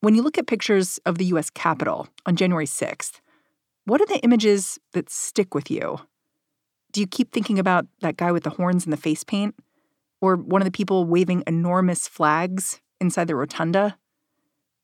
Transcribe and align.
When 0.00 0.14
you 0.14 0.22
look 0.22 0.38
at 0.38 0.46
pictures 0.46 0.98
of 1.04 1.18
the 1.18 1.26
U.S. 1.26 1.50
Capitol 1.50 2.08
on 2.24 2.36
January 2.36 2.66
6th, 2.66 3.20
what 3.84 4.00
are 4.00 4.06
the 4.06 4.20
images 4.20 4.78
that 4.92 5.10
stick 5.10 5.54
with 5.54 5.70
you? 5.70 5.98
Do 6.92 7.00
you 7.00 7.06
keep 7.06 7.32
thinking 7.32 7.58
about 7.58 7.86
that 8.00 8.16
guy 8.16 8.32
with 8.32 8.44
the 8.44 8.50
horns 8.50 8.84
and 8.84 8.92
the 8.92 8.96
face 8.96 9.24
paint? 9.24 9.54
Or 10.20 10.36
one 10.36 10.62
of 10.62 10.66
the 10.66 10.72
people 10.72 11.04
waving 11.04 11.42
enormous 11.46 12.08
flags 12.08 12.80
inside 13.00 13.26
the 13.26 13.36
rotunda? 13.36 13.98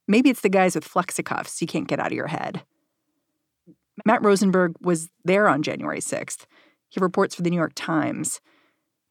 Maybe 0.07 0.31
it's 0.31 0.43
the 0.43 0.49
guys 0.49 0.75
with 0.75 0.85
flexicuffs 0.85 1.61
you 1.61 1.67
can't 1.67 1.89
get 1.89 2.01
out 2.01 2.09
of 2.09 2.13
your 2.13 2.27
head. 2.27 2.63
Matt 4.05 4.23
Rosenberg 4.23 4.75
was 4.81 5.09
there 5.25 5.49
on 5.49 5.63
January 5.63 6.01
6th. 6.01 6.47
He 6.89 7.01
reports 7.01 7.35
for 7.35 7.43
the 7.43 7.51
New 7.51 7.57
York 7.57 7.73
Times. 7.75 8.41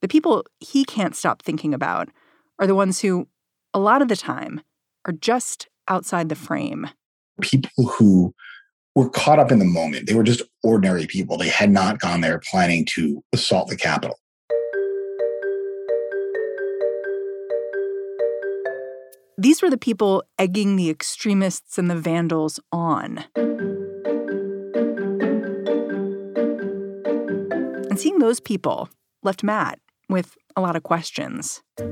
The 0.03 0.09
people 0.09 0.43
he 0.59 0.83
can't 0.83 1.15
stop 1.15 1.41
thinking 1.41 1.73
about 1.73 2.09
are 2.59 2.67
the 2.67 2.75
ones 2.75 2.99
who, 2.99 3.29
a 3.73 3.79
lot 3.79 4.01
of 4.01 4.09
the 4.09 4.17
time, 4.17 4.59
are 5.05 5.13
just 5.13 5.69
outside 5.87 6.27
the 6.27 6.35
frame. 6.35 6.89
People 7.39 7.85
who 7.85 8.33
were 8.95 9.09
caught 9.09 9.39
up 9.39 9.49
in 9.49 9.59
the 9.59 9.65
moment. 9.65 10.07
They 10.07 10.13
were 10.13 10.23
just 10.23 10.41
ordinary 10.61 11.07
people. 11.07 11.37
They 11.37 11.47
had 11.47 11.71
not 11.71 12.01
gone 12.01 12.19
there 12.19 12.41
planning 12.51 12.85
to 12.95 13.23
assault 13.31 13.69
the 13.69 13.77
Capitol. 13.77 14.17
These 19.37 19.61
were 19.61 19.69
the 19.69 19.77
people 19.77 20.25
egging 20.37 20.75
the 20.75 20.89
extremists 20.89 21.77
and 21.77 21.89
the 21.89 21.95
vandals 21.95 22.59
on. 22.73 23.23
And 27.89 27.97
seeing 27.97 28.19
those 28.19 28.41
people 28.41 28.89
left 29.23 29.43
Matt 29.43 29.79
with 30.13 30.37
a 30.55 30.61
lot 30.61 30.75
of 30.75 30.83
questions. 30.83 31.63
I 31.79 31.83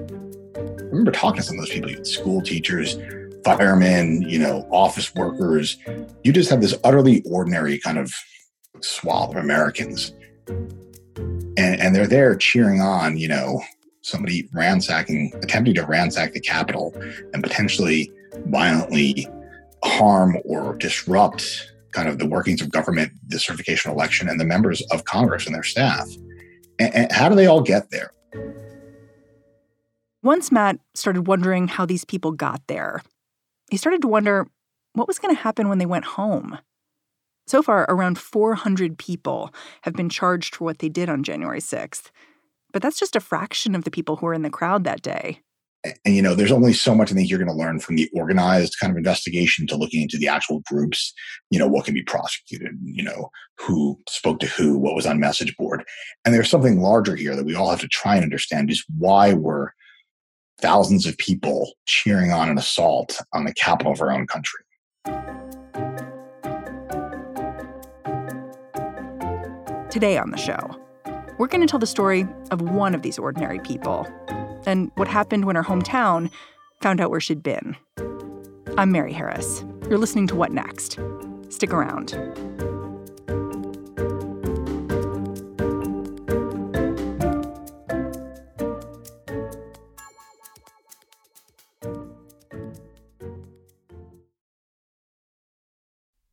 remember 0.91 1.11
talking 1.11 1.41
to 1.41 1.43
some 1.43 1.57
of 1.57 1.65
those 1.65 1.73
people, 1.73 2.05
school 2.05 2.39
teachers, 2.39 2.95
firemen, 3.43 4.21
you 4.21 4.37
know, 4.37 4.67
office 4.71 5.13
workers. 5.15 5.77
You 6.23 6.31
just 6.31 6.49
have 6.51 6.61
this 6.61 6.77
utterly 6.83 7.23
ordinary 7.23 7.79
kind 7.79 7.97
of 7.97 8.13
swath 8.81 9.31
of 9.31 9.37
Americans. 9.37 10.13
And, 10.47 11.81
and 11.81 11.95
they're 11.95 12.05
there 12.05 12.35
cheering 12.35 12.79
on, 12.79 13.17
you 13.17 13.27
know, 13.27 13.63
somebody 14.03 14.47
ransacking, 14.53 15.33
attempting 15.41 15.73
to 15.73 15.85
ransack 15.85 16.33
the 16.33 16.39
Capitol 16.39 16.93
and 17.33 17.41
potentially 17.41 18.11
violently 18.45 19.27
harm 19.83 20.37
or 20.45 20.75
disrupt 20.75 21.73
kind 21.91 22.07
of 22.07 22.19
the 22.19 22.27
workings 22.27 22.61
of 22.61 22.71
government, 22.71 23.11
the 23.27 23.39
certification 23.39 23.91
election, 23.91 24.29
and 24.29 24.39
the 24.39 24.45
members 24.45 24.81
of 24.91 25.05
Congress 25.05 25.47
and 25.47 25.55
their 25.55 25.63
staff. 25.63 26.07
And, 26.81 27.11
how 27.11 27.29
do 27.29 27.35
they 27.35 27.45
all 27.45 27.61
get 27.61 27.91
there? 27.91 28.11
Once 30.23 30.51
Matt 30.51 30.79
started 30.93 31.27
wondering 31.27 31.67
how 31.67 31.85
these 31.85 32.05
people 32.05 32.31
got 32.31 32.61
there, 32.67 33.01
he 33.69 33.77
started 33.77 34.01
to 34.01 34.07
wonder 34.07 34.47
what 34.93 35.07
was 35.07 35.19
going 35.19 35.33
to 35.35 35.41
happen 35.41 35.69
when 35.69 35.77
they 35.77 35.85
went 35.85 36.05
home. 36.05 36.57
So 37.47 37.61
far, 37.61 37.85
around 37.89 38.17
400 38.17 38.97
people 38.97 39.53
have 39.81 39.93
been 39.93 40.09
charged 40.09 40.55
for 40.55 40.65
what 40.65 40.79
they 40.79 40.89
did 40.89 41.09
on 41.09 41.23
January 41.23 41.59
6th. 41.59 42.11
But 42.71 42.81
that's 42.81 42.99
just 42.99 43.15
a 43.15 43.19
fraction 43.19 43.75
of 43.75 43.83
the 43.83 43.91
people 43.91 44.15
who 44.15 44.25
were 44.25 44.33
in 44.33 44.43
the 44.43 44.49
crowd 44.49 44.83
that 44.83 45.01
day. 45.01 45.39
And, 45.83 46.15
you 46.15 46.21
know, 46.21 46.35
there's 46.35 46.51
only 46.51 46.73
so 46.73 46.93
much 46.93 47.11
I 47.11 47.15
think 47.15 47.29
you're 47.29 47.39
going 47.39 47.49
to 47.49 47.55
learn 47.55 47.79
from 47.79 47.95
the 47.95 48.09
organized 48.13 48.75
kind 48.79 48.91
of 48.91 48.97
investigation 48.97 49.65
to 49.67 49.75
looking 49.75 50.01
into 50.01 50.17
the 50.17 50.27
actual 50.27 50.61
groups, 50.67 51.11
you 51.49 51.57
know, 51.57 51.67
what 51.67 51.85
can 51.85 51.95
be 51.95 52.03
prosecuted, 52.03 52.77
you 52.83 53.01
know, 53.01 53.31
who 53.57 53.99
spoke 54.07 54.39
to 54.41 54.45
who, 54.45 54.77
what 54.77 54.93
was 54.93 55.07
on 55.07 55.19
message 55.19 55.57
board. 55.57 55.83
And 56.23 56.35
there's 56.35 56.51
something 56.51 56.81
larger 56.81 57.15
here 57.15 57.35
that 57.35 57.45
we 57.45 57.55
all 57.55 57.71
have 57.71 57.79
to 57.81 57.87
try 57.87 58.15
and 58.15 58.23
understand 58.23 58.69
is 58.69 58.85
why 58.95 59.33
were 59.33 59.73
thousands 60.59 61.07
of 61.07 61.17
people 61.17 61.71
cheering 61.85 62.31
on 62.31 62.47
an 62.47 62.59
assault 62.59 63.19
on 63.33 63.45
the 63.45 63.53
capital 63.53 63.91
of 63.91 64.01
our 64.01 64.11
own 64.11 64.27
country. 64.27 64.63
Today 69.89 70.17
on 70.17 70.29
the 70.29 70.37
show, 70.37 70.79
we're 71.39 71.47
going 71.47 71.61
to 71.61 71.67
tell 71.67 71.79
the 71.79 71.87
story 71.87 72.27
of 72.51 72.61
one 72.61 72.93
of 72.93 73.01
these 73.01 73.17
ordinary 73.17 73.59
people 73.59 74.07
and 74.65 74.91
what 74.95 75.07
happened 75.07 75.45
when 75.45 75.55
her 75.55 75.63
hometown 75.63 76.31
found 76.81 76.99
out 76.99 77.09
where 77.09 77.19
she'd 77.19 77.43
been. 77.43 77.75
I'm 78.77 78.91
Mary 78.91 79.13
Harris. 79.13 79.63
You're 79.89 79.97
listening 79.97 80.27
to 80.27 80.35
What 80.35 80.51
Next? 80.51 80.99
Stick 81.49 81.73
around. 81.73 82.15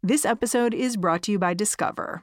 This 0.02 0.24
episode 0.24 0.72
is 0.72 0.96
brought 0.96 1.22
to 1.24 1.32
you 1.32 1.38
by 1.38 1.52
Discover. 1.52 2.22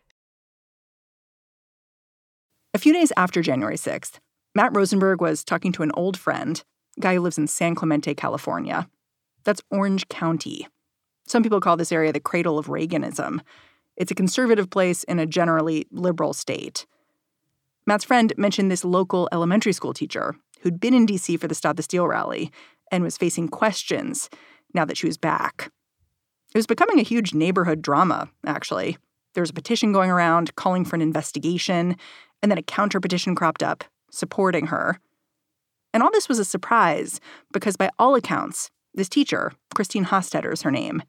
A 2.81 2.89
few 2.89 2.93
days 2.93 3.13
after 3.15 3.43
January 3.43 3.75
6th, 3.75 4.17
Matt 4.55 4.75
Rosenberg 4.75 5.21
was 5.21 5.43
talking 5.43 5.71
to 5.73 5.83
an 5.83 5.91
old 5.93 6.17
friend, 6.17 6.63
a 6.97 7.01
guy 7.01 7.13
who 7.13 7.21
lives 7.21 7.37
in 7.37 7.45
San 7.45 7.75
Clemente, 7.75 8.15
California. 8.15 8.89
That's 9.43 9.61
Orange 9.69 10.07
County. 10.07 10.67
Some 11.27 11.43
people 11.43 11.59
call 11.59 11.77
this 11.77 11.91
area 11.91 12.11
the 12.11 12.19
cradle 12.19 12.57
of 12.57 12.65
Reaganism. 12.65 13.41
It's 13.97 14.09
a 14.09 14.15
conservative 14.15 14.71
place 14.71 15.03
in 15.03 15.19
a 15.19 15.27
generally 15.27 15.85
liberal 15.91 16.33
state. 16.33 16.87
Matt's 17.85 18.03
friend 18.03 18.33
mentioned 18.35 18.71
this 18.71 18.83
local 18.83 19.29
elementary 19.31 19.73
school 19.73 19.93
teacher 19.93 20.33
who'd 20.61 20.79
been 20.79 20.95
in 20.95 21.05
D.C. 21.05 21.37
for 21.37 21.47
the 21.47 21.53
Stop 21.53 21.75
the 21.75 21.83
Steal 21.83 22.07
rally 22.07 22.51
and 22.91 23.03
was 23.03 23.15
facing 23.15 23.47
questions 23.47 24.27
now 24.73 24.85
that 24.85 24.97
she 24.97 25.05
was 25.05 25.19
back. 25.19 25.71
It 26.51 26.57
was 26.57 26.65
becoming 26.65 26.99
a 26.99 27.03
huge 27.03 27.35
neighborhood 27.35 27.83
drama, 27.83 28.31
actually. 28.43 28.97
There 29.35 29.43
was 29.43 29.51
a 29.51 29.53
petition 29.53 29.93
going 29.93 30.09
around 30.09 30.55
calling 30.55 30.83
for 30.83 30.95
an 30.95 31.01
investigation, 31.03 31.95
and 32.41 32.51
then 32.51 32.57
a 32.57 32.63
counter 32.63 32.99
petition 32.99 33.35
cropped 33.35 33.63
up 33.63 33.83
supporting 34.11 34.67
her. 34.67 34.99
And 35.93 36.01
all 36.01 36.11
this 36.11 36.29
was 36.29 36.39
a 36.39 36.45
surprise 36.45 37.19
because, 37.51 37.75
by 37.75 37.89
all 37.99 38.15
accounts, 38.15 38.71
this 38.93 39.09
teacher, 39.09 39.51
Christine 39.75 40.05
Hostetter 40.05 40.51
is 40.53 40.61
her 40.61 40.71
name, 40.71 41.03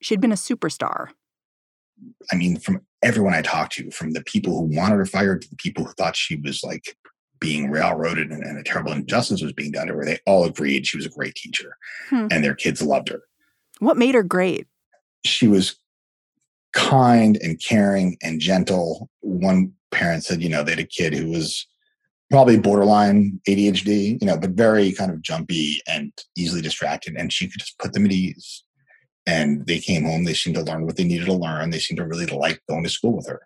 she 0.00 0.14
had 0.14 0.20
been 0.20 0.32
a 0.32 0.36
superstar. 0.36 1.08
I 2.30 2.36
mean, 2.36 2.58
from 2.58 2.80
everyone 3.02 3.34
I 3.34 3.42
talked 3.42 3.72
to, 3.74 3.90
from 3.90 4.12
the 4.12 4.22
people 4.22 4.56
who 4.56 4.76
wanted 4.76 4.96
her 4.96 5.06
fired 5.06 5.42
to 5.42 5.50
the 5.50 5.56
people 5.56 5.84
who 5.84 5.92
thought 5.92 6.14
she 6.14 6.36
was 6.36 6.62
like 6.62 6.96
being 7.40 7.70
railroaded 7.70 8.30
and, 8.30 8.42
and 8.44 8.58
a 8.58 8.62
terrible 8.62 8.92
injustice 8.92 9.42
was 9.42 9.52
being 9.52 9.72
done 9.72 9.88
to 9.88 9.94
her, 9.94 10.04
they 10.04 10.18
all 10.26 10.44
agreed 10.44 10.86
she 10.86 10.96
was 10.96 11.06
a 11.06 11.10
great 11.10 11.34
teacher 11.34 11.76
hmm. 12.10 12.26
and 12.30 12.44
their 12.44 12.54
kids 12.54 12.82
loved 12.82 13.08
her. 13.08 13.22
What 13.80 13.96
made 13.96 14.14
her 14.14 14.22
great? 14.22 14.66
she 15.24 15.48
was 15.48 15.76
kind 16.72 17.38
and 17.42 17.60
caring 17.62 18.16
and 18.22 18.40
gentle. 18.40 19.08
One 19.20 19.72
parent 19.90 20.24
said, 20.24 20.42
you 20.42 20.48
know, 20.48 20.62
they 20.62 20.72
had 20.72 20.80
a 20.80 20.84
kid 20.84 21.14
who 21.14 21.28
was 21.30 21.66
probably 22.30 22.58
borderline 22.58 23.40
ADHD, 23.48 24.20
you 24.20 24.26
know, 24.26 24.38
but 24.38 24.50
very 24.50 24.92
kind 24.92 25.10
of 25.10 25.22
jumpy 25.22 25.80
and 25.88 26.12
easily 26.36 26.60
distracted. 26.60 27.16
And 27.16 27.32
she 27.32 27.48
could 27.48 27.60
just 27.60 27.78
put 27.78 27.92
them 27.92 28.04
at 28.04 28.12
ease. 28.12 28.64
And 29.26 29.66
they 29.66 29.78
came 29.78 30.04
home, 30.04 30.24
they 30.24 30.34
seemed 30.34 30.56
to 30.56 30.62
learn 30.62 30.86
what 30.86 30.96
they 30.96 31.04
needed 31.04 31.26
to 31.26 31.34
learn. 31.34 31.70
They 31.70 31.78
seemed 31.78 31.98
to 31.98 32.06
really 32.06 32.26
like 32.26 32.60
going 32.68 32.84
to 32.84 32.90
school 32.90 33.16
with 33.16 33.26
her. 33.28 33.42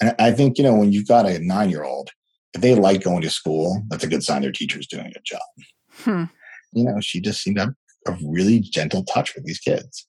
And 0.00 0.14
I 0.18 0.30
think, 0.30 0.58
you 0.58 0.64
know, 0.64 0.74
when 0.74 0.92
you've 0.92 1.08
got 1.08 1.26
a 1.26 1.40
nine 1.40 1.70
year 1.70 1.84
old 1.84 2.10
if 2.54 2.60
they 2.60 2.74
like 2.74 3.02
going 3.02 3.22
to 3.22 3.30
school, 3.30 3.82
that's 3.88 4.04
a 4.04 4.08
good 4.08 4.22
sign 4.22 4.42
their 4.42 4.52
teacher's 4.52 4.86
doing 4.86 5.06
a 5.06 5.10
good 5.10 5.24
job. 5.24 5.40
Hmm. 5.92 6.24
You 6.72 6.84
know, 6.84 7.00
she 7.00 7.20
just 7.20 7.42
seemed 7.42 7.56
to 7.56 7.62
have 7.62 7.74
a 8.06 8.18
really 8.24 8.60
gentle 8.60 9.04
touch 9.04 9.34
with 9.34 9.44
these 9.44 9.58
kids. 9.58 10.06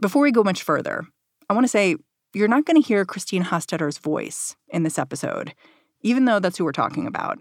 Before 0.00 0.22
we 0.22 0.30
go 0.30 0.42
much 0.42 0.62
further, 0.62 1.04
I 1.48 1.54
want 1.54 1.64
to 1.64 1.68
say 1.68 1.96
you're 2.36 2.48
not 2.48 2.66
going 2.66 2.80
to 2.80 2.86
hear 2.86 3.06
Christine 3.06 3.44
Hostetter's 3.44 3.96
voice 3.96 4.56
in 4.68 4.82
this 4.82 4.98
episode, 4.98 5.54
even 6.02 6.26
though 6.26 6.38
that's 6.38 6.58
who 6.58 6.66
we're 6.66 6.72
talking 6.72 7.06
about. 7.06 7.38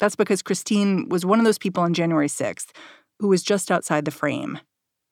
That's 0.00 0.16
because 0.16 0.42
Christine 0.42 1.08
was 1.08 1.24
one 1.24 1.38
of 1.38 1.44
those 1.44 1.58
people 1.58 1.84
on 1.84 1.94
January 1.94 2.26
6th 2.26 2.70
who 3.20 3.28
was 3.28 3.44
just 3.44 3.70
outside 3.70 4.04
the 4.04 4.10
frame. 4.10 4.58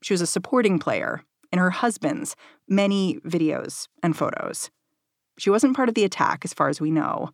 She 0.03 0.13
was 0.13 0.21
a 0.21 0.27
supporting 0.27 0.81
player 0.81 1.23
in 1.53 1.61
her 1.61 1.71
husband's 1.71 2.35
many 2.69 3.21
videos 3.25 3.87
and 4.03 4.17
photos. 4.17 4.71
She 5.39 5.51
wasn't 5.51 5.77
part 5.77 5.89
of 5.89 5.95
the 5.95 6.05
attack, 6.05 6.45
as 6.45 6.53
far 6.53 6.69
as 6.69 6.81
we 6.81 6.91
know, 6.91 7.31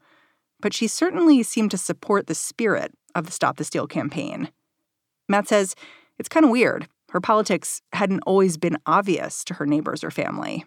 but 0.60 0.74
she 0.74 0.86
certainly 0.86 1.42
seemed 1.42 1.70
to 1.70 1.78
support 1.78 2.26
the 2.26 2.34
spirit 2.34 2.92
of 3.14 3.24
the 3.24 3.32
Stop 3.32 3.56
the 3.56 3.64
Steal 3.64 3.86
campaign. 3.86 4.50
Matt 5.26 5.48
says 5.48 5.74
it's 6.18 6.28
kind 6.28 6.44
of 6.44 6.50
weird. 6.50 6.86
Her 7.12 7.20
politics 7.20 7.80
hadn't 7.94 8.24
always 8.26 8.58
been 8.58 8.76
obvious 8.84 9.42
to 9.44 9.54
her 9.54 9.64
neighbors 9.64 10.04
or 10.04 10.10
family. 10.10 10.66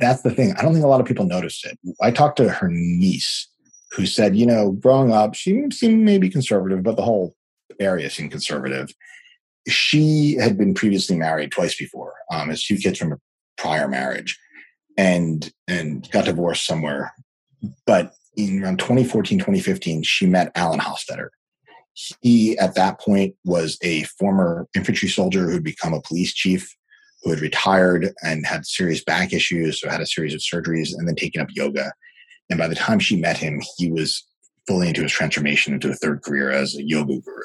That's 0.00 0.22
the 0.22 0.30
thing. 0.30 0.54
I 0.56 0.62
don't 0.62 0.72
think 0.72 0.84
a 0.84 0.88
lot 0.88 1.00
of 1.00 1.06
people 1.06 1.26
noticed 1.26 1.64
it. 1.64 1.78
I 2.00 2.10
talked 2.10 2.36
to 2.38 2.48
her 2.48 2.68
niece 2.68 3.48
who 3.92 4.06
said, 4.06 4.36
you 4.36 4.46
know, 4.46 4.72
growing 4.72 5.12
up, 5.12 5.34
she 5.34 5.64
seemed 5.70 6.04
maybe 6.04 6.28
conservative, 6.28 6.82
but 6.82 6.96
the 6.96 7.02
whole 7.02 7.34
area 7.80 8.10
seemed 8.10 8.30
conservative. 8.30 8.92
She 9.66 10.34
had 10.34 10.56
been 10.56 10.74
previously 10.74 11.16
married 11.16 11.52
twice 11.52 11.76
before, 11.76 12.14
um, 12.32 12.48
has 12.48 12.62
two 12.62 12.76
kids 12.76 12.98
from 12.98 13.12
a 13.12 13.18
prior 13.56 13.88
marriage, 13.88 14.38
and 14.96 15.50
and 15.66 16.08
got 16.10 16.24
divorced 16.24 16.66
somewhere. 16.66 17.12
But 17.86 18.12
in 18.36 18.62
around 18.62 18.78
2014, 18.78 19.38
2015, 19.38 20.02
she 20.04 20.26
met 20.26 20.52
Alan 20.54 20.80
Hostetter. 20.80 21.28
He, 22.20 22.56
at 22.58 22.76
that 22.76 23.00
point, 23.00 23.34
was 23.44 23.76
a 23.82 24.04
former 24.04 24.68
infantry 24.74 25.08
soldier 25.08 25.50
who'd 25.50 25.64
become 25.64 25.92
a 25.92 26.00
police 26.00 26.32
chief, 26.32 26.72
who 27.22 27.30
had 27.30 27.40
retired 27.40 28.12
and 28.22 28.46
had 28.46 28.66
serious 28.66 29.02
back 29.02 29.32
issues, 29.32 29.80
so 29.80 29.88
had 29.88 30.00
a 30.00 30.06
series 30.06 30.34
of 30.34 30.40
surgeries, 30.40 30.90
and 30.96 31.08
then 31.08 31.14
taken 31.14 31.40
up 31.40 31.48
yoga. 31.52 31.92
And 32.50 32.58
by 32.58 32.68
the 32.68 32.74
time 32.74 32.98
she 32.98 33.16
met 33.16 33.36
him, 33.36 33.60
he 33.76 33.90
was 33.90 34.24
fully 34.66 34.88
into 34.88 35.02
his 35.02 35.12
transformation 35.12 35.74
into 35.74 35.90
a 35.90 35.94
third 35.94 36.22
career 36.22 36.50
as 36.50 36.76
a 36.76 36.86
yoga 36.86 37.18
guru. 37.20 37.42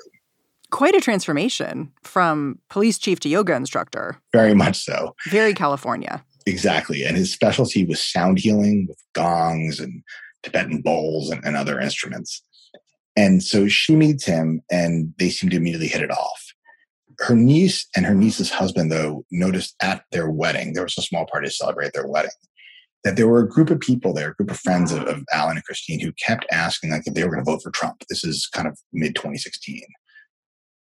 Quite 0.71 0.95
a 0.95 1.01
transformation 1.01 1.91
from 2.03 2.59
police 2.69 2.97
chief 2.97 3.19
to 3.21 3.29
yoga 3.29 3.55
instructor. 3.55 4.17
Very 4.31 4.53
much 4.53 4.83
so. 4.83 5.15
Very 5.29 5.53
California. 5.53 6.23
Exactly. 6.45 7.03
And 7.03 7.15
his 7.15 7.31
specialty 7.31 7.85
was 7.85 8.01
sound 8.01 8.39
healing 8.39 8.87
with 8.89 8.97
gongs 9.13 9.79
and 9.79 10.03
Tibetan 10.41 10.81
bowls 10.81 11.29
and, 11.29 11.43
and 11.45 11.55
other 11.55 11.79
instruments. 11.79 12.43
And 13.15 13.43
so 13.43 13.67
she 13.67 13.95
meets 13.95 14.25
him 14.25 14.61
and 14.71 15.13
they 15.19 15.29
seem 15.29 15.49
to 15.51 15.57
immediately 15.57 15.87
hit 15.87 16.01
it 16.01 16.11
off. 16.11 16.42
Her 17.19 17.35
niece 17.35 17.87
and 17.95 18.05
her 18.05 18.13
niece's 18.13 18.51
husband, 18.51 18.91
though, 18.91 19.25
noticed 19.31 19.75
at 19.81 20.03
their 20.11 20.29
wedding, 20.29 20.73
there 20.73 20.83
was 20.83 20.97
a 20.97 21.01
small 21.01 21.25
party 21.25 21.47
to 21.47 21.53
celebrate 21.53 21.93
their 21.93 22.07
wedding, 22.07 22.31
that 23.03 23.15
there 23.15 23.27
were 23.27 23.41
a 23.41 23.49
group 23.49 23.69
of 23.69 23.79
people 23.79 24.13
there, 24.13 24.31
a 24.31 24.35
group 24.35 24.51
of 24.51 24.59
friends 24.59 24.91
of, 24.91 25.03
of 25.03 25.23
Alan 25.33 25.57
and 25.57 25.65
Christine 25.65 25.99
who 25.99 26.13
kept 26.13 26.45
asking 26.51 26.91
like 26.91 27.03
if 27.05 27.13
they 27.13 27.23
were 27.23 27.31
going 27.31 27.43
to 27.43 27.51
vote 27.51 27.61
for 27.61 27.71
Trump. 27.71 28.03
This 28.09 28.23
is 28.23 28.47
kind 28.47 28.67
of 28.67 28.77
mid 28.91 29.15
2016. 29.15 29.81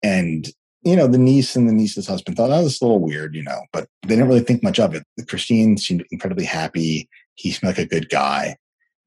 And, 0.03 0.47
you 0.83 0.95
know, 0.95 1.07
the 1.07 1.17
niece 1.17 1.55
and 1.55 1.67
the 1.67 1.73
niece's 1.73 2.07
husband 2.07 2.37
thought, 2.37 2.51
oh, 2.51 2.63
this 2.63 2.75
is 2.75 2.81
a 2.81 2.85
little 2.85 2.99
weird, 2.99 3.35
you 3.35 3.43
know, 3.43 3.61
but 3.73 3.87
they 4.03 4.15
didn't 4.15 4.27
really 4.27 4.39
think 4.41 4.63
much 4.63 4.79
of 4.79 4.93
it. 4.93 5.03
Christine 5.27 5.77
seemed 5.77 6.05
incredibly 6.11 6.45
happy. 6.45 7.09
He 7.35 7.51
seemed 7.51 7.69
like 7.69 7.79
a 7.79 7.85
good 7.85 8.09
guy. 8.09 8.55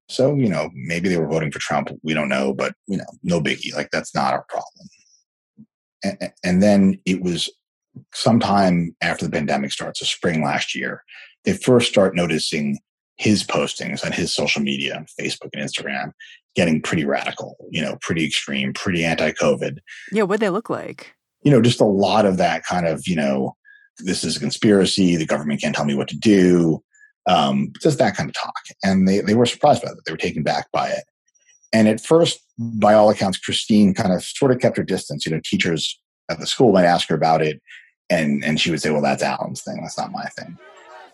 So, 0.08 0.34
you 0.34 0.48
know, 0.48 0.70
maybe 0.74 1.08
they 1.08 1.16
were 1.16 1.28
voting 1.28 1.50
for 1.50 1.58
Trump. 1.58 1.88
We 2.02 2.12
don't 2.12 2.28
know, 2.28 2.52
but, 2.52 2.74
you 2.86 2.98
know, 2.98 3.06
no 3.22 3.40
biggie. 3.40 3.74
Like, 3.74 3.88
that's 3.90 4.14
not 4.14 4.34
our 4.34 4.44
problem. 4.48 4.88
And, 6.02 6.32
and 6.44 6.62
then 6.62 7.00
it 7.04 7.22
was 7.22 7.50
sometime 8.14 8.94
after 9.00 9.24
the 9.24 9.30
pandemic 9.30 9.72
starts, 9.72 10.00
so 10.00 10.06
spring 10.06 10.42
last 10.42 10.74
year, 10.74 11.04
they 11.44 11.52
first 11.52 11.88
start 11.88 12.14
noticing 12.14 12.78
his 13.16 13.44
postings 13.44 14.04
on 14.04 14.12
his 14.12 14.32
social 14.34 14.62
media, 14.62 15.04
Facebook 15.20 15.50
and 15.52 15.62
Instagram, 15.62 16.12
getting 16.54 16.80
pretty 16.80 17.04
radical, 17.04 17.56
you 17.70 17.82
know, 17.82 17.96
pretty 18.00 18.24
extreme, 18.24 18.72
pretty 18.72 19.04
anti 19.04 19.32
COVID. 19.32 19.78
Yeah, 20.10 20.22
what 20.22 20.40
they 20.40 20.50
look 20.50 20.70
like? 20.70 21.14
You 21.42 21.50
know, 21.50 21.60
just 21.60 21.80
a 21.80 21.86
lot 21.86 22.24
of 22.24 22.36
that 22.38 22.64
kind 22.64 22.86
of, 22.86 23.06
you 23.06 23.16
know, 23.16 23.56
this 23.98 24.24
is 24.24 24.36
a 24.36 24.40
conspiracy. 24.40 25.16
The 25.16 25.26
government 25.26 25.60
can't 25.60 25.74
tell 25.74 25.84
me 25.84 25.94
what 25.94 26.08
to 26.08 26.16
do 26.16 26.82
um, 27.26 27.72
just 27.80 27.98
that 27.98 28.16
kind 28.16 28.28
of 28.28 28.34
talk. 28.34 28.54
And 28.82 29.06
they, 29.06 29.20
they 29.20 29.34
were 29.34 29.46
surprised 29.46 29.82
by 29.82 29.88
that. 29.88 30.02
They 30.04 30.12
were 30.12 30.18
taken 30.18 30.42
back 30.42 30.70
by 30.72 30.88
it. 30.88 31.04
And 31.72 31.88
at 31.88 32.00
first, 32.00 32.40
by 32.58 32.94
all 32.94 33.10
accounts, 33.10 33.38
Christine 33.38 33.94
kind 33.94 34.12
of 34.12 34.22
sort 34.22 34.52
of 34.52 34.60
kept 34.60 34.76
her 34.76 34.82
distance. 34.82 35.24
You 35.24 35.32
know, 35.32 35.40
teachers 35.42 35.98
at 36.28 36.38
the 36.38 36.46
school 36.46 36.72
might 36.72 36.84
ask 36.84 37.08
her 37.08 37.14
about 37.14 37.42
it, 37.42 37.60
and, 38.10 38.44
and 38.44 38.60
she 38.60 38.70
would 38.70 38.82
say, 38.82 38.90
well, 38.90 39.02
that's 39.02 39.22
Alan's 39.22 39.62
thing. 39.62 39.80
That's 39.80 39.98
not 39.98 40.12
my 40.12 40.24
thing. 40.26 40.58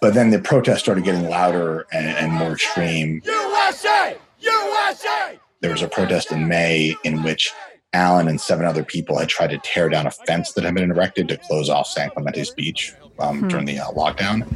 But 0.01 0.15
then 0.15 0.31
the 0.31 0.39
protests 0.39 0.81
started 0.81 1.05
getting 1.05 1.29
louder 1.29 1.87
and, 1.93 2.07
and 2.07 2.33
more 2.33 2.53
extreme. 2.53 3.21
USA! 3.25 4.17
USA! 4.41 5.39
There 5.61 5.73
was 5.73 5.83
a 5.83 5.89
protest 5.89 6.31
in 6.31 6.47
May 6.47 6.95
in 7.03 7.23
which 7.23 7.53
Alan 7.93 8.29
and 8.29 8.41
seven 8.41 8.65
other 8.65 8.85
people 8.85 9.19
had 9.19 9.29
tried 9.29 9.51
to 9.51 9.59
tear 9.59 9.89
down 9.89 10.07
a 10.07 10.11
fence 10.11 10.53
that 10.53 10.63
had 10.63 10.75
been 10.75 10.91
erected 10.91 11.27
to 11.29 11.37
close 11.37 11.69
off 11.69 11.89
San 11.89 12.11
Clemente's 12.11 12.51
beach 12.51 12.95
um, 13.19 13.41
hmm. 13.41 13.49
during 13.49 13.65
the 13.65 13.79
uh, 13.79 13.91
lockdown 13.91 14.47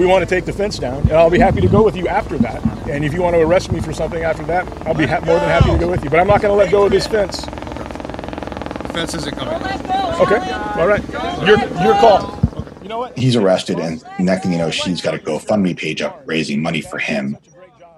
we 0.00 0.06
want 0.06 0.26
to 0.26 0.34
take 0.34 0.46
the 0.46 0.52
fence 0.52 0.78
down, 0.78 1.02
and 1.02 1.12
I'll 1.12 1.28
be 1.28 1.38
happy 1.38 1.60
to 1.60 1.68
go 1.68 1.82
with 1.84 1.94
you 1.94 2.08
after 2.08 2.38
that. 2.38 2.64
And 2.88 3.04
if 3.04 3.12
you 3.12 3.20
want 3.20 3.36
to 3.36 3.42
arrest 3.42 3.70
me 3.70 3.80
for 3.80 3.92
something 3.92 4.22
after 4.22 4.42
that, 4.44 4.66
I'll 4.86 4.94
be 4.94 5.04
ha- 5.04 5.20
more 5.20 5.38
than 5.38 5.48
happy 5.48 5.72
to 5.72 5.78
go 5.78 5.90
with 5.90 6.02
you. 6.02 6.08
But 6.08 6.20
I'm 6.20 6.26
not 6.26 6.40
going 6.40 6.52
to 6.52 6.56
let 6.56 6.70
go 6.70 6.86
of 6.86 6.90
this 6.90 7.06
fence. 7.06 7.44
The 7.44 8.90
fence 8.94 9.14
isn't 9.14 9.36
coming. 9.36 9.56
Okay, 9.56 10.40
all 10.80 10.88
right. 10.88 11.06
Your 11.46 11.58
your 11.84 11.94
call. 11.96 12.38
You 12.82 12.88
know 12.88 12.98
what? 12.98 13.18
He's 13.18 13.36
arrested, 13.36 13.78
and 13.78 14.02
next 14.18 14.44
thing 14.44 14.52
you 14.52 14.58
know, 14.58 14.70
she's 14.70 15.02
got 15.02 15.14
a 15.14 15.18
GoFundMe 15.18 15.76
page 15.76 16.00
up 16.00 16.22
raising 16.24 16.62
money 16.62 16.80
for 16.80 16.98
him 16.98 17.36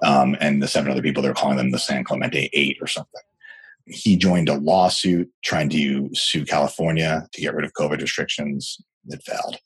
um, 0.03 0.37
and 0.41 0.61
the 0.61 0.67
seven 0.67 0.91
other 0.91 1.03
people. 1.03 1.23
They're 1.23 1.35
calling 1.35 1.57
them 1.57 1.71
the 1.71 1.79
San 1.79 2.03
Clemente 2.03 2.51
Eight 2.53 2.79
or 2.81 2.89
something. 2.89 3.23
He 3.87 4.17
joined 4.17 4.49
a 4.49 4.55
lawsuit 4.55 5.31
trying 5.45 5.69
to 5.71 6.11
sue 6.15 6.45
California 6.45 7.29
to 7.33 7.41
get 7.41 7.55
rid 7.55 7.65
of 7.65 7.73
COVID 7.75 8.01
restrictions. 8.01 8.81
It 9.07 9.23
failed. 9.23 9.59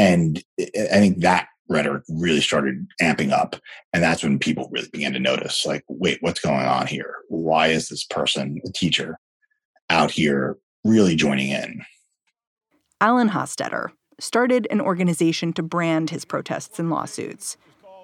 And 0.00 0.42
I 0.58 0.98
think 0.98 1.18
that 1.18 1.48
rhetoric 1.70 2.02
really 2.08 2.40
started 2.40 2.86
amping 3.00 3.32
up. 3.32 3.56
And 3.92 4.02
that's 4.02 4.22
when 4.22 4.38
people 4.38 4.68
really 4.70 4.88
began 4.92 5.12
to 5.14 5.20
notice 5.20 5.64
like, 5.64 5.84
wait, 5.88 6.18
what's 6.20 6.40
going 6.40 6.66
on 6.66 6.86
here? 6.86 7.14
Why 7.28 7.68
is 7.68 7.88
this 7.88 8.04
person, 8.04 8.60
the 8.62 8.72
teacher, 8.72 9.18
out 9.88 10.10
here 10.10 10.58
really 10.84 11.14
joining 11.14 11.50
in? 11.50 11.82
Alan 13.00 13.30
Hostetter 13.30 13.88
started 14.18 14.66
an 14.70 14.80
organization 14.80 15.52
to 15.54 15.62
brand 15.62 16.10
his 16.10 16.26
protests 16.26 16.78
and 16.78 16.90
lawsuits. 16.90 17.56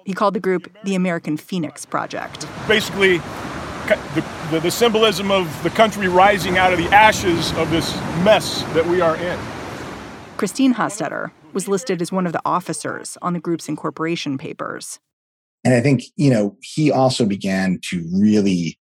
He 0.05 0.13
called 0.13 0.33
the 0.33 0.39
group 0.39 0.73
the 0.85 0.95
American 0.95 1.37
Phoenix 1.37 1.85
Project. 1.85 2.47
Basically, 2.67 3.17
the, 3.87 4.25
the, 4.49 4.59
the, 4.61 4.71
symbolism 4.71 5.31
of 5.31 5.63
the 5.63 5.69
country 5.69 6.07
rising 6.07 6.57
out 6.57 6.73
of 6.73 6.79
the 6.79 6.87
ashes 6.87 7.51
of 7.53 7.69
this 7.69 7.95
mess 8.23 8.63
that 8.73 8.85
we 8.85 9.01
are 9.01 9.15
in. 9.17 9.39
Christine 10.37 10.73
Hostetter 10.73 11.31
was 11.57 11.67
listed 11.67 12.03
as 12.03 12.11
one 12.11 12.27
of 12.27 12.33
the 12.33 12.41
officers 12.45 13.17
on 13.23 13.33
the 13.33 13.39
group's 13.39 13.67
incorporation 13.67 14.37
papers. 14.37 14.99
And 15.63 15.73
I 15.73 15.81
think, 15.81 16.03
you 16.15 16.29
know, 16.29 16.55
he 16.61 16.91
also 16.91 17.25
began 17.25 17.79
to 17.89 18.07
really 18.13 18.77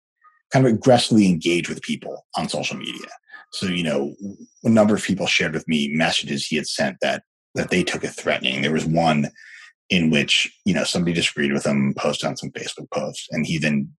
kind 0.52 0.64
of 0.64 0.72
aggressively 0.72 1.26
engage 1.26 1.68
with 1.68 1.82
people 1.82 2.24
on 2.36 2.48
social 2.48 2.76
media. 2.76 3.08
So, 3.50 3.66
you 3.66 3.82
know, 3.82 4.14
a 4.62 4.68
number 4.68 4.94
of 4.94 5.02
people 5.02 5.26
shared 5.26 5.52
with 5.52 5.66
me 5.66 5.88
messages 5.88 6.46
he 6.46 6.54
had 6.54 6.68
sent 6.68 6.98
that 7.02 7.24
that 7.56 7.70
they 7.70 7.82
took 7.82 8.04
as 8.04 8.14
threatening. 8.14 8.62
There 8.62 8.70
was 8.72 8.86
one 8.86 9.32
in 9.88 10.10
which, 10.10 10.56
you 10.64 10.72
know, 10.72 10.84
somebody 10.84 11.12
disagreed 11.12 11.52
with 11.52 11.66
him, 11.66 11.92
posted 11.98 12.28
on 12.28 12.36
some 12.36 12.52
Facebook 12.52 12.88
posts, 12.94 13.26
and 13.32 13.44
he 13.44 13.58
then 13.58 13.90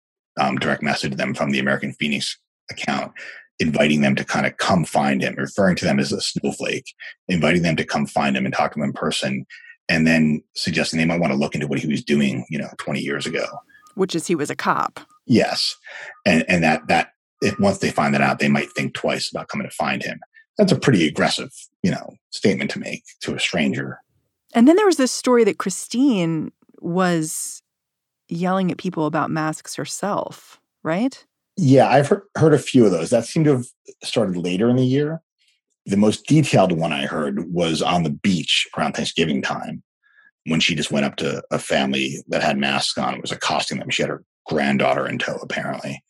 um, 0.40 0.58
direct 0.58 0.84
messaged 0.84 1.16
them 1.16 1.34
from 1.34 1.50
the 1.50 1.58
American 1.58 1.92
Phoenix 1.94 2.38
account 2.70 3.10
inviting 3.60 4.00
them 4.00 4.16
to 4.16 4.24
kind 4.24 4.46
of 4.46 4.56
come 4.56 4.84
find 4.84 5.22
him, 5.22 5.34
referring 5.36 5.76
to 5.76 5.84
them 5.84 6.00
as 6.00 6.12
a 6.12 6.20
snowflake, 6.20 6.94
inviting 7.28 7.62
them 7.62 7.76
to 7.76 7.84
come 7.84 8.06
find 8.06 8.36
him 8.36 8.44
and 8.44 8.54
talk 8.54 8.72
to 8.72 8.78
him 8.80 8.84
in 8.84 8.92
person, 8.92 9.46
and 9.88 10.06
then 10.06 10.42
suggesting 10.54 10.98
they 10.98 11.04
might 11.04 11.20
want 11.20 11.32
to 11.32 11.38
look 11.38 11.54
into 11.54 11.66
what 11.66 11.78
he 11.78 11.86
was 11.86 12.02
doing, 12.02 12.46
you 12.50 12.58
know, 12.58 12.70
20 12.78 13.00
years 13.00 13.26
ago. 13.26 13.46
Which 13.94 14.14
is 14.14 14.26
he 14.26 14.34
was 14.34 14.50
a 14.50 14.56
cop. 14.56 14.98
Yes. 15.26 15.76
And 16.26 16.44
and 16.48 16.64
that 16.64 16.88
that 16.88 17.10
if 17.42 17.58
once 17.60 17.78
they 17.78 17.90
find 17.90 18.14
that 18.14 18.20
out, 18.20 18.38
they 18.38 18.48
might 18.48 18.72
think 18.72 18.94
twice 18.94 19.30
about 19.30 19.48
coming 19.48 19.68
to 19.68 19.74
find 19.74 20.02
him. 20.02 20.20
That's 20.58 20.72
a 20.72 20.78
pretty 20.78 21.06
aggressive, 21.06 21.50
you 21.82 21.90
know, 21.90 22.14
statement 22.30 22.70
to 22.72 22.80
make 22.80 23.04
to 23.20 23.34
a 23.34 23.40
stranger. 23.40 24.00
And 24.54 24.66
then 24.66 24.76
there 24.76 24.86
was 24.86 24.96
this 24.96 25.12
story 25.12 25.44
that 25.44 25.58
Christine 25.58 26.50
was 26.80 27.62
yelling 28.28 28.70
at 28.70 28.78
people 28.78 29.06
about 29.06 29.30
masks 29.30 29.74
herself, 29.74 30.60
right? 30.82 31.24
Yeah, 31.57 31.88
I've 31.88 32.09
heard, 32.09 32.54
a 32.54 32.59
few 32.59 32.87
of 32.87 32.92
those. 32.92 33.11
That 33.11 33.26
seemed 33.26 33.47
to 33.47 33.57
have 33.57 33.66
started 34.02 34.37
later 34.37 34.69
in 34.69 34.76
the 34.76 34.85
year. 34.85 35.21
The 35.87 35.97
most 35.97 36.26
detailed 36.26 36.73
one 36.73 36.92
I 36.92 37.07
heard 37.07 37.52
was 37.52 37.83
on 37.83 38.02
the 38.02 38.11
beach 38.11 38.66
around 38.76 38.92
Thanksgiving 38.92 39.42
time 39.42 39.83
when 40.47 40.61
she 40.61 40.75
just 40.75 40.90
went 40.90 41.07
up 41.07 41.16
to 41.16 41.42
a 41.50 41.59
family 41.59 42.23
that 42.28 42.42
had 42.42 42.59
masks 42.59 42.97
on 42.97 43.21
was 43.21 43.33
accosting 43.33 43.78
them. 43.78 43.90
She 43.90 44.02
had 44.02 44.11
her 44.11 44.25
granddaughter 44.47 45.07
in 45.07 45.19
tow, 45.19 45.37
apparently. 45.42 46.02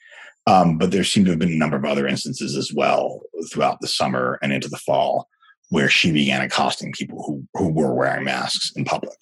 Um, 0.47 0.79
but 0.79 0.91
there 0.91 1.05
seemed 1.05 1.27
to 1.27 1.33
have 1.33 1.39
been 1.39 1.53
a 1.53 1.57
number 1.57 1.77
of 1.77 1.85
other 1.85 2.07
instances 2.07 2.57
as 2.57 2.73
well 2.73 3.21
throughout 3.53 3.81
the 3.81 3.89
summer 3.89 4.39
and 4.43 4.53
into 4.53 4.69
the 4.69 4.79
fall 4.79 5.29
where 5.69 5.89
she 5.89 6.13
began 6.13 6.43
accosting 6.43 6.93
people 6.93 7.23
who, 7.25 7.47
who 7.55 7.73
were 7.73 7.95
wearing 7.95 8.25
masks 8.25 8.73
in 8.75 8.85
public. 8.85 9.19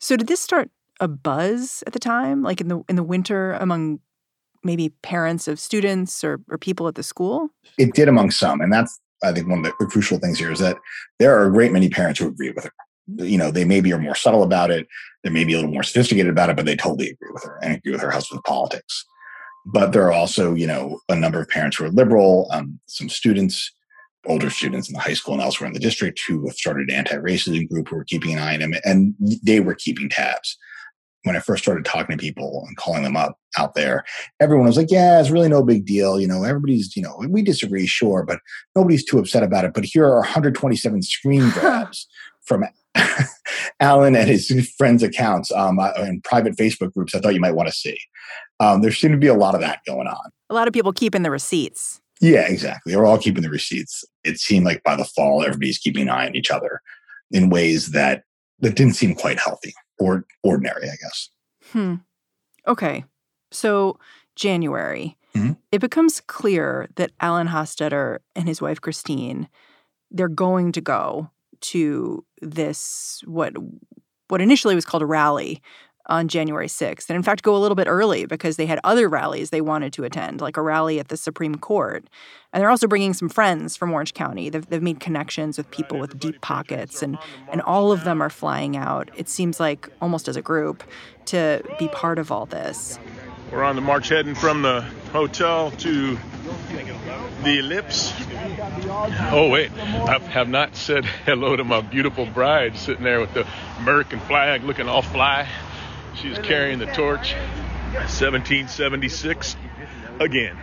So 0.00 0.16
did 0.16 0.26
this 0.26 0.40
start 0.40 0.70
a 1.00 1.08
buzz 1.08 1.82
at 1.86 1.92
the 1.92 1.98
time, 1.98 2.42
like 2.42 2.60
in 2.60 2.68
the 2.68 2.82
in 2.88 2.96
the 2.96 3.02
winter 3.02 3.52
among 3.54 4.00
maybe 4.64 4.90
parents 5.02 5.46
of 5.48 5.60
students 5.60 6.24
or, 6.24 6.40
or 6.50 6.58
people 6.58 6.88
at 6.88 6.94
the 6.94 7.02
school? 7.02 7.48
It 7.78 7.94
did 7.94 8.08
among 8.08 8.30
some, 8.30 8.60
and 8.60 8.72
that's 8.72 8.98
I 9.22 9.32
think 9.32 9.48
one 9.48 9.64
of 9.64 9.64
the 9.64 9.86
crucial 9.86 10.18
things 10.18 10.38
here 10.38 10.52
is 10.52 10.58
that 10.58 10.76
there 11.18 11.36
are 11.38 11.46
a 11.46 11.52
great 11.52 11.72
many 11.72 11.88
parents 11.88 12.20
who 12.20 12.28
agree 12.28 12.50
with 12.50 12.64
her. 12.64 12.72
You 13.16 13.38
know, 13.38 13.50
they 13.50 13.64
maybe 13.64 13.92
are 13.92 13.98
more 13.98 14.14
subtle 14.14 14.42
about 14.42 14.70
it, 14.70 14.86
they 15.22 15.30
may 15.30 15.44
be 15.44 15.54
a 15.54 15.56
little 15.56 15.72
more 15.72 15.82
sophisticated 15.82 16.30
about 16.30 16.50
it, 16.50 16.56
but 16.56 16.66
they 16.66 16.76
totally 16.76 17.10
agree 17.10 17.30
with 17.32 17.44
her 17.44 17.58
and 17.62 17.74
agree 17.74 17.92
with 17.92 18.00
her 18.00 18.10
husband's 18.10 18.42
politics. 18.46 19.04
But 19.66 19.92
there 19.92 20.02
are 20.02 20.12
also, 20.12 20.54
you 20.54 20.66
know, 20.66 21.00
a 21.08 21.16
number 21.16 21.40
of 21.40 21.48
parents 21.48 21.76
who 21.76 21.86
are 21.86 21.90
liberal, 21.90 22.48
um, 22.50 22.78
some 22.86 23.08
students, 23.08 23.72
older 24.26 24.50
students 24.50 24.88
in 24.88 24.94
the 24.94 25.00
high 25.00 25.14
school 25.14 25.34
and 25.34 25.42
elsewhere 25.42 25.68
in 25.68 25.74
the 25.74 25.80
district 25.80 26.20
who 26.26 26.46
have 26.46 26.56
started 26.56 26.90
an 26.90 26.96
anti-racism 26.96 27.68
group 27.68 27.88
who 27.88 27.96
are 27.96 28.04
keeping 28.04 28.34
an 28.34 28.38
eye 28.38 28.54
on 28.54 28.60
him, 28.60 28.74
and 28.84 29.14
they 29.42 29.60
were 29.60 29.74
keeping 29.74 30.08
tabs 30.08 30.56
when 31.24 31.36
I 31.36 31.40
first 31.40 31.62
started 31.62 31.84
talking 31.84 32.16
to 32.16 32.20
people 32.20 32.64
and 32.66 32.76
calling 32.76 33.02
them 33.02 33.16
up 33.16 33.38
out 33.58 33.74
there, 33.74 34.04
everyone 34.40 34.66
was 34.66 34.76
like, 34.76 34.90
yeah, 34.90 35.20
it's 35.20 35.30
really 35.30 35.48
no 35.48 35.62
big 35.62 35.86
deal. 35.86 36.20
You 36.20 36.28
know, 36.28 36.44
everybody's, 36.44 36.94
you 36.94 37.02
know, 37.02 37.18
we 37.28 37.42
disagree, 37.42 37.86
sure, 37.86 38.24
but 38.24 38.38
nobody's 38.76 39.04
too 39.04 39.18
upset 39.18 39.42
about 39.42 39.64
it. 39.64 39.74
But 39.74 39.84
here 39.84 40.04
are 40.04 40.20
127 40.20 41.02
screen 41.02 41.50
grabs 41.54 42.06
from 42.44 42.64
Alan 43.80 44.14
and 44.14 44.28
his 44.28 44.48
friends' 44.76 45.02
accounts 45.02 45.50
um, 45.52 45.78
in 45.98 46.20
private 46.22 46.56
Facebook 46.56 46.92
groups 46.92 47.14
I 47.14 47.20
thought 47.20 47.34
you 47.34 47.40
might 47.40 47.54
want 47.54 47.68
to 47.68 47.74
see. 47.74 47.98
Um, 48.60 48.82
there 48.82 48.92
seemed 48.92 49.12
to 49.12 49.18
be 49.18 49.26
a 49.26 49.34
lot 49.34 49.54
of 49.54 49.62
that 49.62 49.80
going 49.86 50.06
on. 50.06 50.30
A 50.50 50.54
lot 50.54 50.68
of 50.68 50.74
people 50.74 50.92
keeping 50.92 51.22
the 51.22 51.30
receipts. 51.30 52.00
Yeah, 52.20 52.46
exactly. 52.46 52.92
They're 52.92 53.04
all 53.04 53.18
keeping 53.18 53.42
the 53.42 53.50
receipts. 53.50 54.04
It 54.24 54.38
seemed 54.38 54.66
like 54.66 54.82
by 54.82 54.94
the 54.94 55.04
fall, 55.04 55.42
everybody's 55.42 55.78
keeping 55.78 56.02
an 56.02 56.10
eye 56.10 56.26
on 56.26 56.36
each 56.36 56.50
other 56.50 56.80
in 57.30 57.50
ways 57.50 57.90
that, 57.90 58.22
that 58.60 58.76
didn't 58.76 58.94
seem 58.94 59.14
quite 59.14 59.40
healthy 59.40 59.74
or 60.04 60.26
ordinary, 60.42 60.84
I 60.84 60.96
guess. 61.00 61.30
Hmm. 61.72 61.94
Okay. 62.66 63.04
So, 63.50 63.98
January, 64.36 65.16
mm-hmm. 65.34 65.52
it 65.72 65.80
becomes 65.80 66.20
clear 66.20 66.88
that 66.96 67.12
Alan 67.20 67.48
Hostetter 67.48 68.18
and 68.36 68.46
his 68.46 68.60
wife 68.60 68.80
Christine, 68.80 69.48
they're 70.10 70.28
going 70.28 70.72
to 70.72 70.80
go 70.80 71.30
to 71.60 72.24
this 72.42 73.22
what 73.24 73.54
what 74.28 74.40
initially 74.40 74.74
was 74.74 74.84
called 74.84 75.02
a 75.02 75.06
rally 75.06 75.62
on 76.06 76.28
January 76.28 76.66
6th. 76.66 77.08
And 77.08 77.16
in 77.16 77.22
fact, 77.22 77.42
go 77.42 77.56
a 77.56 77.58
little 77.58 77.74
bit 77.74 77.86
early 77.86 78.26
because 78.26 78.56
they 78.56 78.66
had 78.66 78.78
other 78.84 79.08
rallies 79.08 79.50
they 79.50 79.60
wanted 79.60 79.92
to 79.94 80.04
attend, 80.04 80.40
like 80.40 80.56
a 80.56 80.62
rally 80.62 80.98
at 81.00 81.08
the 81.08 81.16
Supreme 81.16 81.54
Court. 81.56 82.04
And 82.52 82.60
they're 82.60 82.70
also 82.70 82.86
bringing 82.86 83.14
some 83.14 83.28
friends 83.28 83.76
from 83.76 83.92
Orange 83.92 84.14
County. 84.14 84.48
They've, 84.50 84.66
they've 84.66 84.82
made 84.82 85.00
connections 85.00 85.56
with 85.56 85.70
people 85.70 85.98
with 85.98 86.18
deep 86.18 86.40
pockets, 86.40 87.02
and, 87.02 87.18
and 87.50 87.60
all 87.62 87.90
of 87.90 88.04
them 88.04 88.22
are 88.22 88.30
flying 88.30 88.76
out, 88.76 89.10
it 89.16 89.28
seems 89.28 89.58
like 89.58 89.88
almost 90.00 90.28
as 90.28 90.36
a 90.36 90.42
group, 90.42 90.84
to 91.26 91.62
be 91.78 91.88
part 91.88 92.18
of 92.18 92.30
all 92.30 92.46
this. 92.46 92.98
We're 93.50 93.62
on 93.62 93.76
the 93.76 93.82
march 93.82 94.08
heading 94.08 94.34
from 94.34 94.62
the 94.62 94.80
hotel 95.12 95.70
to 95.70 96.18
the 97.44 97.58
ellipse. 97.58 98.12
Oh, 99.30 99.48
wait. 99.50 99.70
I 99.72 100.18
have 100.18 100.48
not 100.48 100.76
said 100.76 101.04
hello 101.04 101.56
to 101.56 101.64
my 101.64 101.80
beautiful 101.80 102.26
bride 102.26 102.76
sitting 102.76 103.04
there 103.04 103.20
with 103.20 103.32
the 103.34 103.46
American 103.78 104.18
flag 104.20 104.64
looking 104.64 104.88
all 104.88 105.02
fly. 105.02 105.48
She's 106.16 106.38
carrying 106.38 106.78
the 106.78 106.86
torch. 106.86 107.34
1776 107.94 109.56
again. 110.20 110.56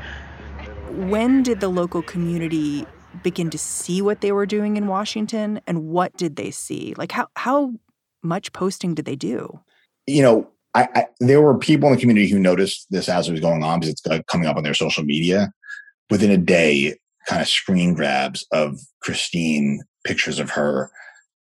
When 0.90 1.44
did 1.44 1.62
the 1.62 1.70
local 1.70 2.02
community 2.02 2.86
begin 3.24 3.50
to 3.50 3.58
see 3.58 4.02
what 4.02 4.22
they 4.22 4.32
were 4.32 4.46
doing 4.46 4.78
in 4.78 4.88
Washington 4.88 5.62
and 5.68 5.88
what 5.88 6.16
did 6.18 6.36
they 6.36 6.52
see? 6.52 6.94
Like 6.98 7.12
how 7.12 7.28
how 7.36 7.74
much 8.24 8.52
posting 8.54 8.96
did 8.96 9.06
they 9.06 9.16
do? 9.16 9.60
You 10.08 10.22
know, 10.22 10.50
I, 10.74 10.88
I 10.94 11.06
there 11.20 11.42
were 11.42 11.58
people 11.58 11.88
in 11.88 11.96
the 11.96 12.02
community 12.02 12.28
who 12.28 12.40
noticed 12.40 12.88
this 12.90 13.08
as 13.08 13.28
it 13.28 13.32
was 13.32 13.42
going 13.42 13.64
on 13.64 13.80
because 13.80 13.94
it's 13.94 14.08
uh, 14.08 14.22
coming 14.28 14.48
up 14.48 14.58
on 14.58 14.64
their 14.64 14.74
social 14.74 15.04
media. 15.04 15.52
Within 16.10 16.32
a 16.32 16.38
day, 16.38 16.98
kind 17.28 17.42
of 17.42 17.48
screen 17.48 17.94
grabs 17.94 18.46
of 18.52 18.80
Christine, 19.02 19.82
pictures 20.04 20.40
of 20.40 20.50
her 20.52 20.92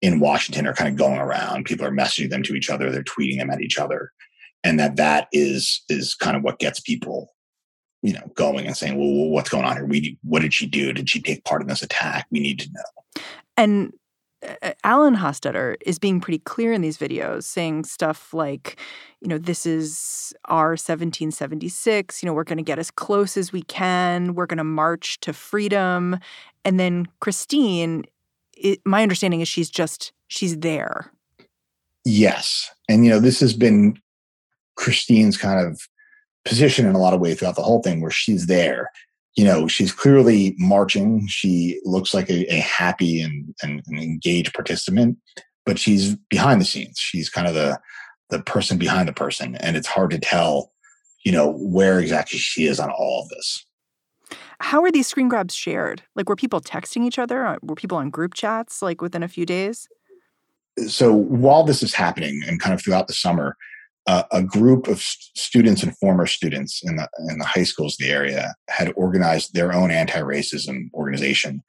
in 0.01 0.19
Washington 0.19 0.67
are 0.67 0.73
kind 0.73 0.89
of 0.89 0.95
going 0.95 1.19
around. 1.19 1.65
People 1.65 1.85
are 1.85 1.91
messaging 1.91 2.29
them 2.29 2.43
to 2.43 2.55
each 2.55 2.69
other. 2.69 2.89
They're 2.89 3.03
tweeting 3.03 3.37
them 3.37 3.49
at 3.49 3.61
each 3.61 3.77
other, 3.77 4.11
and 4.63 4.79
that 4.79 4.95
that 4.95 5.27
is 5.31 5.83
is 5.89 6.15
kind 6.15 6.35
of 6.35 6.43
what 6.43 6.59
gets 6.59 6.79
people, 6.79 7.33
you 8.01 8.13
know, 8.13 8.31
going 8.35 8.65
and 8.65 8.75
saying, 8.75 8.97
"Well, 8.97 9.29
what's 9.29 9.49
going 9.49 9.65
on 9.65 9.75
here? 9.75 9.85
We 9.85 10.17
what 10.23 10.41
did 10.41 10.53
she 10.53 10.67
do? 10.67 10.91
Did 10.93 11.09
she 11.09 11.21
take 11.21 11.45
part 11.45 11.61
in 11.61 11.67
this 11.67 11.83
attack? 11.83 12.27
We 12.31 12.39
need 12.39 12.59
to 12.59 12.69
know." 12.73 13.23
And 13.57 13.93
uh, 14.63 14.71
Alan 14.83 15.15
Hostetter 15.15 15.75
is 15.85 15.99
being 15.99 16.19
pretty 16.19 16.39
clear 16.39 16.73
in 16.73 16.81
these 16.81 16.97
videos, 16.97 17.43
saying 17.43 17.83
stuff 17.83 18.33
like, 18.33 18.79
you 19.21 19.27
know, 19.27 19.37
this 19.37 19.65
is 19.65 20.33
our 20.45 20.69
1776. 20.69 22.23
You 22.23 22.27
know, 22.27 22.33
we're 22.33 22.43
going 22.43 22.57
to 22.57 22.63
get 22.63 22.79
as 22.79 22.89
close 22.89 23.37
as 23.37 23.53
we 23.53 23.61
can. 23.63 24.33
We're 24.33 24.47
going 24.47 24.57
to 24.57 24.63
march 24.63 25.19
to 25.21 25.33
freedom. 25.33 26.17
And 26.65 26.79
then 26.79 27.07
Christine 27.19 28.05
it, 28.61 28.79
my 28.85 29.03
understanding 29.03 29.41
is 29.41 29.47
she's 29.47 29.69
just 29.69 30.11
she's 30.27 30.57
there. 30.59 31.11
Yes, 32.05 32.69
and 32.89 33.05
you 33.05 33.11
know 33.11 33.19
this 33.19 33.39
has 33.39 33.53
been 33.53 33.99
Christine's 34.75 35.37
kind 35.37 35.65
of 35.65 35.81
position 36.45 36.85
in 36.85 36.95
a 36.95 36.99
lot 36.99 37.13
of 37.13 37.19
ways 37.19 37.39
throughout 37.39 37.55
the 37.55 37.61
whole 37.63 37.81
thing, 37.81 38.01
where 38.01 38.11
she's 38.11 38.47
there. 38.47 38.89
You 39.35 39.45
know, 39.45 39.67
she's 39.67 39.93
clearly 39.93 40.55
marching. 40.57 41.27
She 41.27 41.79
looks 41.85 42.13
like 42.13 42.29
a, 42.29 42.53
a 42.53 42.59
happy 42.59 43.21
and, 43.21 43.55
and, 43.63 43.81
and 43.87 43.97
engaged 43.97 44.53
participant, 44.53 45.17
but 45.65 45.79
she's 45.79 46.15
behind 46.29 46.59
the 46.59 46.65
scenes. 46.65 46.99
She's 46.99 47.29
kind 47.29 47.47
of 47.47 47.53
the 47.53 47.79
the 48.29 48.41
person 48.41 48.77
behind 48.77 49.07
the 49.07 49.13
person, 49.13 49.55
and 49.57 49.75
it's 49.75 49.87
hard 49.87 50.11
to 50.11 50.19
tell, 50.19 50.71
you 51.23 51.31
know, 51.31 51.51
where 51.51 51.99
exactly 51.99 52.39
she 52.39 52.65
is 52.65 52.79
on 52.79 52.89
all 52.89 53.23
of 53.23 53.29
this. 53.29 53.65
How 54.61 54.83
are 54.83 54.91
these 54.91 55.07
screen 55.07 55.27
grabs 55.27 55.55
shared? 55.55 56.03
Like, 56.15 56.29
were 56.29 56.35
people 56.35 56.61
texting 56.61 57.03
each 57.03 57.17
other? 57.17 57.45
Uh, 57.47 57.57
were 57.63 57.75
people 57.75 57.97
on 57.97 58.11
group 58.11 58.35
chats 58.35 58.81
like 58.81 59.01
within 59.01 59.23
a 59.23 59.27
few 59.27 59.45
days? 59.45 59.87
So 60.87 61.13
while 61.13 61.63
this 61.63 61.81
is 61.81 61.95
happening 61.95 62.41
and 62.47 62.59
kind 62.59 62.73
of 62.73 62.81
throughout 62.81 63.07
the 63.07 63.13
summer, 63.13 63.57
uh, 64.05 64.23
a 64.31 64.43
group 64.43 64.87
of 64.87 65.01
st- 65.01 65.35
students 65.35 65.81
and 65.81 65.97
former 65.97 66.27
students 66.27 66.81
in 66.83 66.95
the 66.95 67.09
in 67.29 67.39
the 67.39 67.45
high 67.45 67.63
schools 67.63 67.97
the 67.97 68.09
area 68.09 68.53
had 68.69 68.93
organized 68.95 69.53
their 69.53 69.73
own 69.73 69.89
anti-racism 69.89 70.91
organization, 70.93 71.61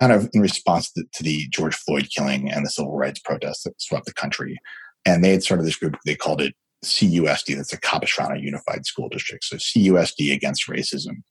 kind 0.00 0.12
of 0.12 0.28
in 0.32 0.40
response 0.40 0.90
to, 0.92 1.04
to 1.14 1.24
the 1.24 1.48
George 1.50 1.74
Floyd 1.74 2.08
killing 2.16 2.50
and 2.50 2.64
the 2.64 2.70
civil 2.70 2.96
rights 2.96 3.20
protests 3.20 3.64
that 3.64 3.80
swept 3.80 4.06
the 4.06 4.14
country. 4.14 4.56
And 5.04 5.22
they 5.22 5.30
had 5.30 5.42
started 5.42 5.66
this 5.66 5.76
group. 5.76 5.96
They 6.04 6.14
called 6.14 6.40
it 6.40 6.54
CUSD. 6.84 7.56
That's 7.56 7.70
the 7.70 7.78
Capistrano 7.78 8.36
Unified 8.36 8.86
School 8.86 9.08
District. 9.08 9.44
So 9.44 9.56
CUSD 9.56 10.32
against 10.32 10.68
racism 10.68 11.22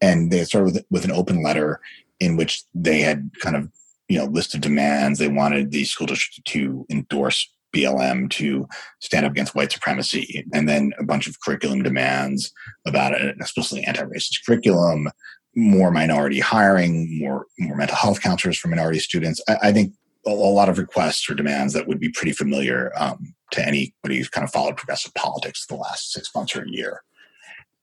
and 0.00 0.30
they 0.30 0.44
started 0.44 0.74
with, 0.74 0.84
with 0.90 1.04
an 1.04 1.12
open 1.12 1.42
letter 1.42 1.80
in 2.18 2.36
which 2.36 2.62
they 2.74 3.00
had 3.00 3.30
kind 3.40 3.56
of 3.56 3.68
you 4.08 4.18
know 4.18 4.26
list 4.26 4.54
of 4.54 4.60
demands 4.60 5.18
they 5.18 5.28
wanted 5.28 5.70
the 5.70 5.84
school 5.84 6.06
district 6.06 6.46
to 6.46 6.86
endorse 6.90 7.48
BLM 7.74 8.28
to 8.30 8.66
stand 9.00 9.24
up 9.24 9.32
against 9.32 9.54
white 9.54 9.72
supremacy, 9.72 10.44
and 10.52 10.68
then 10.68 10.92
a 10.98 11.04
bunch 11.04 11.26
of 11.26 11.40
curriculum 11.40 11.82
demands 11.82 12.52
about 12.84 13.18
an 13.18 13.36
explicitly 13.40 13.84
anti-racist 13.84 14.44
curriculum, 14.44 15.08
more 15.54 15.90
minority 15.90 16.40
hiring, 16.40 17.18
more 17.18 17.46
more 17.58 17.76
mental 17.76 17.96
health 17.96 18.20
counselors 18.20 18.58
for 18.58 18.68
minority 18.68 18.98
students. 18.98 19.40
I, 19.48 19.56
I 19.64 19.72
think 19.72 19.94
a, 20.26 20.30
a, 20.30 20.32
lot 20.32 20.68
of 20.68 20.78
requests 20.78 21.28
or 21.30 21.34
demands 21.34 21.72
that 21.74 21.86
would 21.86 22.00
be 22.00 22.10
pretty 22.10 22.32
familiar 22.32 22.92
um, 22.96 23.34
to 23.52 23.66
anybody 23.66 24.18
who's 24.18 24.28
kind 24.28 24.44
of 24.44 24.52
followed 24.52 24.76
progressive 24.76 25.14
politics 25.14 25.66
the 25.66 25.76
last 25.76 26.12
six 26.12 26.30
months 26.34 26.54
or 26.56 26.62
a 26.62 26.68
year. 26.68 27.02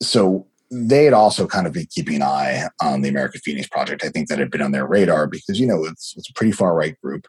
So 0.01 0.47
they 0.69 1.05
had 1.05 1.13
also 1.13 1.47
kind 1.47 1.67
of 1.67 1.73
been 1.73 1.87
keeping 1.89 2.17
an 2.17 2.23
eye 2.23 2.67
on 2.81 3.01
the 3.01 3.09
American 3.09 3.41
Phoenix 3.41 3.67
Project. 3.67 4.03
I 4.03 4.09
think 4.09 4.27
that 4.27 4.39
had 4.39 4.51
been 4.51 4.61
on 4.61 4.71
their 4.71 4.85
radar 4.85 5.27
because, 5.27 5.59
you 5.59 5.67
know, 5.67 5.85
it's, 5.85 6.13
it's 6.17 6.29
a 6.29 6.33
pretty 6.33 6.51
far 6.51 6.75
right 6.75 6.99
group. 7.01 7.27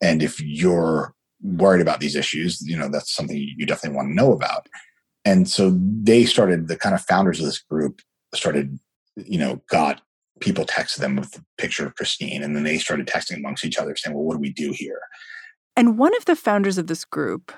And 0.00 0.22
if 0.22 0.40
you're 0.40 1.14
worried 1.42 1.82
about 1.82 2.00
these 2.00 2.16
issues, 2.16 2.60
you 2.62 2.76
know, 2.76 2.88
that's 2.88 3.14
something 3.14 3.36
you 3.36 3.66
definitely 3.66 3.96
want 3.96 4.08
to 4.10 4.14
know 4.14 4.32
about. 4.32 4.66
And 5.24 5.48
so 5.48 5.76
they 5.78 6.24
started, 6.24 6.68
the 6.68 6.76
kind 6.76 6.94
of 6.94 7.02
founders 7.02 7.38
of 7.38 7.46
this 7.46 7.58
group 7.58 8.00
started, 8.34 8.78
you 9.16 9.38
know, 9.38 9.60
got 9.68 10.00
people 10.40 10.64
texted 10.64 10.96
them 10.96 11.16
with 11.16 11.36
a 11.36 11.44
picture 11.58 11.86
of 11.86 11.94
Christine. 11.96 12.42
And 12.42 12.56
then 12.56 12.64
they 12.64 12.78
started 12.78 13.06
texting 13.06 13.36
amongst 13.36 13.64
each 13.64 13.78
other 13.78 13.94
saying, 13.94 14.16
well, 14.16 14.24
what 14.24 14.34
do 14.34 14.40
we 14.40 14.52
do 14.52 14.72
here? 14.72 15.00
And 15.76 15.98
one 15.98 16.16
of 16.16 16.24
the 16.24 16.36
founders 16.36 16.78
of 16.78 16.86
this 16.86 17.04
group, 17.04 17.52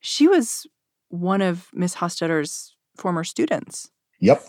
she 0.00 0.26
was 0.26 0.66
one 1.08 1.42
of 1.42 1.68
Miss 1.74 1.96
Hostetter's 1.96 2.74
former 2.96 3.24
students. 3.24 3.90
Yep. 4.20 4.42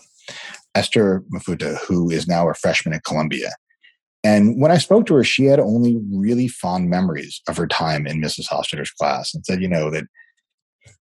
Esther 0.74 1.22
Mafuta, 1.32 1.78
who 1.86 2.10
is 2.10 2.26
now 2.26 2.48
a 2.48 2.54
freshman 2.54 2.94
at 2.94 3.04
Columbia. 3.04 3.50
And 4.24 4.60
when 4.60 4.70
I 4.70 4.78
spoke 4.78 5.06
to 5.06 5.14
her, 5.14 5.24
she 5.24 5.44
had 5.44 5.60
only 5.60 6.00
really 6.10 6.48
fond 6.48 6.88
memories 6.88 7.42
of 7.46 7.56
her 7.58 7.66
time 7.66 8.06
in 8.06 8.22
Mrs. 8.22 8.48
Hostetter's 8.48 8.90
class 8.90 9.34
and 9.34 9.44
said, 9.44 9.60
you 9.60 9.68
know, 9.68 9.90
that 9.90 10.04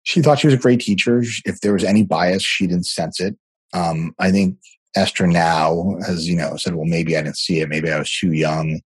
she 0.04 0.22
thought 0.22 0.40
she 0.40 0.48
was 0.48 0.54
a 0.54 0.60
great 0.60 0.82
teacher. 0.82 1.24
If 1.46 1.62
there 1.62 1.74
was 1.74 1.84
any 1.84 2.04
bias, 2.04 2.44
she 2.44 2.68
didn't 2.68 2.86
sense 2.86 3.20
it. 3.20 3.36
Um, 3.74 4.14
I 4.20 4.32
think 4.32 4.58
Esther 4.96 5.28
now 5.28 5.96
has, 6.06 6.28
you 6.28 6.36
know, 6.36 6.58
said, 6.58 6.76
well, 6.76 6.86
maybe 6.86 7.18
I 7.18 7.22
didn't 7.22 7.38
see 7.38 7.62
it. 7.62 7.70
Maybe 7.70 7.90
I 7.90 7.98
was 8.00 8.12
too 8.12 8.34
young. 8.34 8.82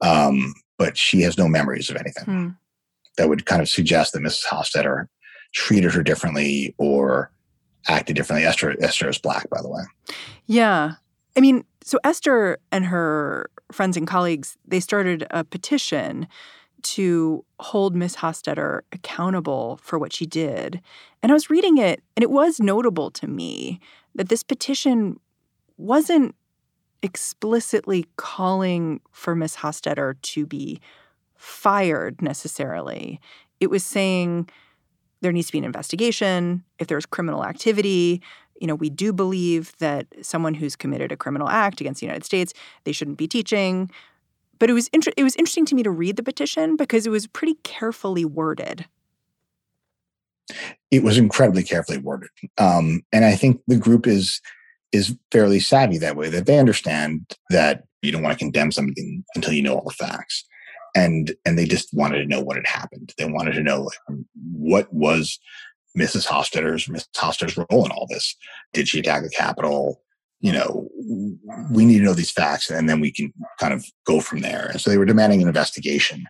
Um, 0.00 0.54
but 0.76 0.96
she 0.96 1.22
has 1.22 1.38
no 1.38 1.48
memories 1.48 1.90
of 1.90 1.96
anything 1.96 2.24
hmm. 2.24 2.48
that 3.16 3.28
would 3.28 3.46
kind 3.46 3.62
of 3.62 3.68
suggest 3.68 4.12
that 4.12 4.20
Mrs. 4.20 4.44
Hofstetter 4.44 5.06
treated 5.54 5.92
her 5.92 6.02
differently 6.02 6.74
or 6.78 7.32
acted 7.86 8.16
differently. 8.16 8.46
Esther, 8.46 8.76
Esther 8.80 9.08
is 9.08 9.18
black, 9.18 9.48
by 9.50 9.62
the 9.62 9.68
way. 9.68 9.82
Yeah. 10.46 10.94
I 11.36 11.40
mean, 11.40 11.64
so 11.82 11.98
Esther 12.04 12.58
and 12.72 12.86
her 12.86 13.50
friends 13.70 13.96
and 13.96 14.06
colleagues, 14.06 14.56
they 14.66 14.80
started 14.80 15.26
a 15.30 15.44
petition 15.44 16.26
to 16.80 17.44
hold 17.60 17.94
Miss 17.94 18.16
Hofstetter 18.16 18.80
accountable 18.92 19.78
for 19.82 19.98
what 19.98 20.12
she 20.12 20.26
did. 20.26 20.80
And 21.22 21.32
I 21.32 21.34
was 21.34 21.50
reading 21.50 21.78
it, 21.78 22.02
and 22.16 22.22
it 22.22 22.30
was 22.30 22.60
notable 22.60 23.10
to 23.12 23.26
me 23.26 23.80
that 24.14 24.28
this 24.28 24.42
petition 24.42 25.18
wasn't 25.76 26.34
explicitly 27.02 28.06
calling 28.16 29.00
for 29.12 29.34
Miss 29.34 29.56
Hofstetter 29.56 30.20
to 30.22 30.46
be 30.46 30.80
fired 31.36 32.20
necessarily. 32.20 33.20
It 33.60 33.70
was 33.70 33.84
saying 33.84 34.48
there 35.20 35.32
needs 35.32 35.48
to 35.48 35.52
be 35.52 35.58
an 35.58 35.64
investigation. 35.64 36.64
If 36.78 36.86
there's 36.86 37.06
criminal 37.06 37.44
activity, 37.44 38.22
you 38.60 38.66
know, 38.66 38.74
we 38.74 38.90
do 38.90 39.12
believe 39.12 39.76
that 39.78 40.06
someone 40.22 40.54
who's 40.54 40.76
committed 40.76 41.12
a 41.12 41.16
criminal 41.16 41.48
act 41.48 41.80
against 41.80 42.00
the 42.00 42.06
United 42.06 42.24
States, 42.24 42.52
they 42.84 42.92
shouldn't 42.92 43.18
be 43.18 43.28
teaching. 43.28 43.90
But 44.58 44.70
it 44.70 44.72
was 44.72 44.88
inter- 44.88 45.12
it 45.16 45.22
was 45.22 45.36
interesting 45.36 45.66
to 45.66 45.74
me 45.74 45.82
to 45.84 45.90
read 45.90 46.16
the 46.16 46.22
petition 46.22 46.76
because 46.76 47.06
it 47.06 47.10
was 47.10 47.26
pretty 47.26 47.54
carefully 47.62 48.24
worded. 48.24 48.86
It 50.90 51.02
was 51.02 51.18
incredibly 51.18 51.62
carefully 51.62 51.98
worded, 51.98 52.30
um, 52.56 53.02
and 53.12 53.24
I 53.24 53.36
think 53.36 53.60
the 53.66 53.76
group 53.76 54.06
is 54.06 54.40
is 54.90 55.14
fairly 55.30 55.60
savvy 55.60 55.98
that 55.98 56.16
way. 56.16 56.28
That 56.30 56.46
they 56.46 56.58
understand 56.58 57.36
that 57.50 57.84
you 58.02 58.10
don't 58.10 58.22
want 58.22 58.32
to 58.32 58.44
condemn 58.44 58.72
something 58.72 59.24
until 59.34 59.52
you 59.52 59.62
know 59.62 59.74
all 59.74 59.84
the 59.84 59.90
facts, 59.90 60.44
and 60.94 61.34
and 61.44 61.58
they 61.58 61.64
just 61.64 61.92
wanted 61.92 62.18
to 62.18 62.26
know 62.26 62.40
what 62.40 62.56
had 62.56 62.66
happened. 62.66 63.12
They 63.18 63.26
wanted 63.26 63.52
to 63.52 63.62
know 63.62 63.82
like, 63.82 64.18
what 64.52 64.92
was 64.92 65.38
Mrs. 65.96 66.26
Hostetter's 66.26 66.86
Mrs. 66.86 67.08
Hofstetter's 67.16 67.56
role 67.56 67.84
in 67.84 67.90
all 67.90 68.06
this. 68.08 68.36
Did 68.72 68.88
she 68.88 69.00
attack 69.00 69.22
the 69.22 69.30
Capitol? 69.30 70.00
you 70.40 70.52
know, 70.52 70.88
we 71.70 71.84
need 71.84 71.98
to 71.98 72.04
know 72.04 72.14
these 72.14 72.30
facts 72.30 72.70
and 72.70 72.88
then 72.88 73.00
we 73.00 73.10
can 73.10 73.32
kind 73.58 73.74
of 73.74 73.84
go 74.06 74.20
from 74.20 74.40
there. 74.40 74.68
And 74.70 74.80
so 74.80 74.88
they 74.88 74.98
were 74.98 75.04
demanding 75.04 75.42
an 75.42 75.48
investigation. 75.48 76.24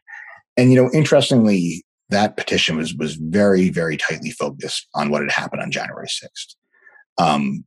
And, 0.56 0.72
you 0.72 0.82
know, 0.82 0.90
interestingly, 0.92 1.84
that 2.10 2.36
petition 2.36 2.76
was 2.76 2.94
was 2.94 3.16
very, 3.16 3.68
very 3.68 3.98
tightly 3.98 4.30
focused 4.30 4.88
on 4.94 5.10
what 5.10 5.20
had 5.20 5.30
happened 5.30 5.60
on 5.60 5.70
January 5.70 6.06
6th. 6.06 6.54
Um, 7.18 7.64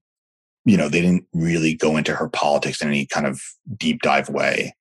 you 0.65 0.77
know, 0.77 0.89
they 0.89 1.01
didn't 1.01 1.25
really 1.33 1.75
go 1.75 1.95
into 1.95 2.15
her 2.15 2.27
politics 2.27 2.81
in 2.81 2.88
any 2.88 3.05
kind 3.05 3.27
of 3.27 3.39
deep 3.77 4.01
dive 4.01 4.29
way. 4.29 4.74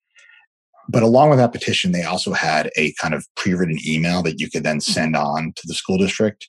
But 0.90 1.04
along 1.04 1.30
with 1.30 1.38
that 1.38 1.52
petition, 1.52 1.92
they 1.92 2.02
also 2.02 2.32
had 2.32 2.70
a 2.76 2.92
kind 3.00 3.14
of 3.14 3.24
pre-written 3.36 3.78
email 3.86 4.22
that 4.22 4.40
you 4.40 4.50
could 4.50 4.64
then 4.64 4.78
mm-hmm. 4.78 4.92
send 4.92 5.16
on 5.16 5.52
to 5.54 5.62
the 5.66 5.74
school 5.74 5.98
district, 5.98 6.48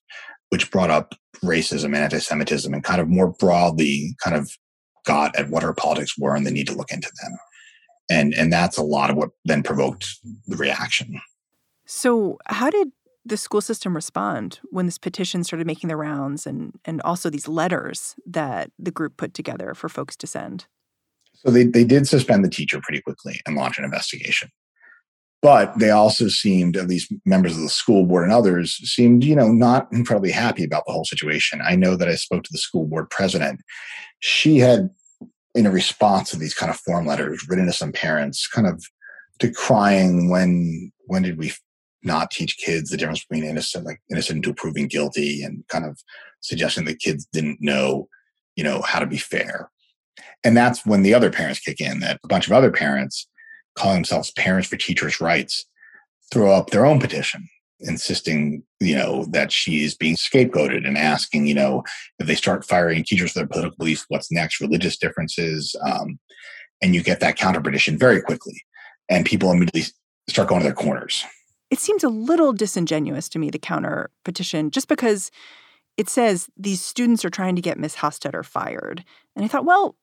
which 0.49 0.71
brought 0.71 0.89
up 0.89 1.13
racism 1.43 1.85
and 1.85 1.97
anti-Semitism 1.97 2.73
and 2.73 2.83
kind 2.83 3.01
of 3.01 3.07
more 3.07 3.31
broadly 3.33 4.15
kind 4.23 4.35
of 4.35 4.49
got 5.05 5.35
at 5.35 5.49
what 5.49 5.63
her 5.63 5.73
politics 5.73 6.17
were 6.17 6.35
and 6.35 6.45
the 6.45 6.51
need 6.51 6.67
to 6.67 6.75
look 6.75 6.91
into 6.91 7.11
them. 7.21 7.37
And 8.09 8.33
and 8.33 8.51
that's 8.51 8.77
a 8.77 8.83
lot 8.83 9.09
of 9.09 9.15
what 9.15 9.29
then 9.45 9.63
provoked 9.63 10.05
the 10.47 10.57
reaction. 10.57 11.21
So 11.85 12.39
how 12.47 12.69
did 12.69 12.89
the 13.23 13.37
school 13.37 13.61
system 13.61 13.95
respond 13.95 14.59
when 14.71 14.85
this 14.85 14.97
petition 14.97 15.43
started 15.43 15.67
making 15.67 15.87
the 15.87 15.95
rounds 15.95 16.47
and 16.47 16.79
and 16.83 17.01
also 17.03 17.29
these 17.29 17.47
letters 17.47 18.15
that 18.25 18.71
the 18.77 18.91
group 18.91 19.17
put 19.17 19.33
together 19.33 19.73
for 19.73 19.87
folks 19.87 20.15
to 20.17 20.27
send? 20.27 20.65
So 21.43 21.51
they, 21.51 21.63
they 21.63 21.83
did 21.83 22.07
suspend 22.07 22.45
the 22.45 22.49
teacher 22.49 22.79
pretty 22.81 23.01
quickly 23.01 23.41
and 23.45 23.55
launch 23.55 23.77
an 23.77 23.83
investigation. 23.83 24.49
But 25.41 25.79
they 25.79 25.89
also 25.89 26.27
seemed, 26.27 26.77
at 26.77 26.87
least 26.87 27.11
members 27.25 27.55
of 27.55 27.63
the 27.63 27.69
school 27.69 28.05
board 28.05 28.25
and 28.25 28.31
others, 28.31 28.75
seemed, 28.83 29.23
you 29.23 29.35
know, 29.35 29.51
not 29.51 29.87
incredibly 29.91 30.31
happy 30.31 30.63
about 30.63 30.83
the 30.85 30.93
whole 30.93 31.05
situation. 31.05 31.61
I 31.65 31.75
know 31.75 31.95
that 31.95 32.07
I 32.07 32.13
spoke 32.13 32.43
to 32.43 32.51
the 32.51 32.59
school 32.59 32.85
board 32.85 33.09
president. 33.09 33.59
She 34.19 34.59
had, 34.59 34.91
in 35.55 35.65
a 35.65 35.71
response 35.71 36.29
to 36.29 36.37
these 36.37 36.53
kind 36.53 36.69
of 36.69 36.77
form 36.77 37.07
letters 37.07 37.43
written 37.49 37.65
to 37.65 37.73
some 37.73 37.91
parents, 37.91 38.47
kind 38.47 38.67
of 38.67 38.83
decrying 39.39 40.29
when 40.29 40.91
when 41.07 41.23
did 41.23 41.39
we 41.39 41.51
not 42.03 42.31
teach 42.31 42.57
kids 42.57 42.89
the 42.89 42.97
difference 42.97 43.25
between 43.25 43.43
innocent, 43.43 43.85
like 43.85 43.99
innocent 44.11 44.43
to 44.43 44.53
proving 44.53 44.87
guilty, 44.87 45.43
and 45.43 45.63
kind 45.69 45.85
of 45.85 45.99
suggesting 46.41 46.85
that 46.85 46.99
kids 46.99 47.27
didn't 47.33 47.57
know, 47.59 48.07
you 48.55 48.63
know, 48.63 48.81
how 48.83 48.99
to 48.99 49.07
be 49.07 49.17
fair. 49.17 49.69
And 50.43 50.55
that's 50.55 50.85
when 50.85 51.03
the 51.03 51.13
other 51.13 51.31
parents 51.31 51.59
kick 51.59 51.79
in. 51.79 51.99
That 51.99 52.19
a 52.23 52.27
bunch 52.27 52.47
of 52.47 52.53
other 52.53 52.71
parents 52.71 53.27
calling 53.75 53.97
themselves 53.97 54.31
Parents 54.31 54.67
for 54.67 54.77
Teachers' 54.77 55.21
Rights 55.21 55.65
throw 56.31 56.51
up 56.51 56.69
their 56.69 56.85
own 56.85 56.99
petition 56.99 57.47
insisting, 57.81 58.63
you 58.79 58.95
know, 58.95 59.25
that 59.31 59.51
she's 59.51 59.95
being 59.95 60.15
scapegoated 60.15 60.87
and 60.87 60.97
asking, 60.97 61.47
you 61.47 61.55
know, 61.55 61.83
if 62.19 62.27
they 62.27 62.35
start 62.35 62.65
firing 62.65 63.03
teachers 63.03 63.31
for 63.31 63.39
their 63.39 63.47
political 63.47 63.75
beliefs, 63.77 64.05
what's 64.07 64.31
next, 64.31 64.61
religious 64.61 64.97
differences. 64.97 65.75
Um, 65.85 66.19
and 66.81 66.95
you 66.95 67.03
get 67.03 67.19
that 67.19 67.37
counter 67.37 67.61
petition 67.61 67.97
very 67.97 68.21
quickly. 68.21 68.61
And 69.09 69.25
people 69.25 69.51
immediately 69.51 69.83
start 70.29 70.47
going 70.47 70.61
to 70.61 70.65
their 70.65 70.73
corners. 70.73 71.25
It 71.69 71.79
seems 71.79 72.03
a 72.03 72.09
little 72.09 72.53
disingenuous 72.53 73.29
to 73.29 73.39
me, 73.39 73.49
the 73.49 73.59
counter 73.59 74.09
petition, 74.23 74.71
just 74.71 74.87
because 74.87 75.31
it 75.97 76.09
says 76.09 76.49
these 76.57 76.81
students 76.81 77.25
are 77.25 77.29
trying 77.29 77.55
to 77.55 77.61
get 77.61 77.77
Miss 77.77 77.97
Hostetter 77.97 78.45
fired. 78.45 79.03
And 79.35 79.43
I 79.45 79.47
thought, 79.47 79.65
well, 79.65 79.95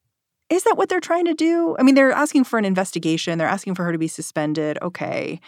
is 0.50 0.64
that 0.64 0.76
what 0.76 0.88
they're 0.88 1.00
trying 1.00 1.26
to 1.26 1.34
do? 1.34 1.76
I 1.78 1.82
mean, 1.82 1.94
they're 1.94 2.12
asking 2.12 2.44
for 2.44 2.58
an 2.58 2.64
investigation, 2.64 3.38
they're 3.38 3.48
asking 3.48 3.74
for 3.74 3.84
her 3.84 3.92
to 3.92 3.98
be 3.98 4.08
suspended. 4.08 4.78
Okay. 4.82 5.40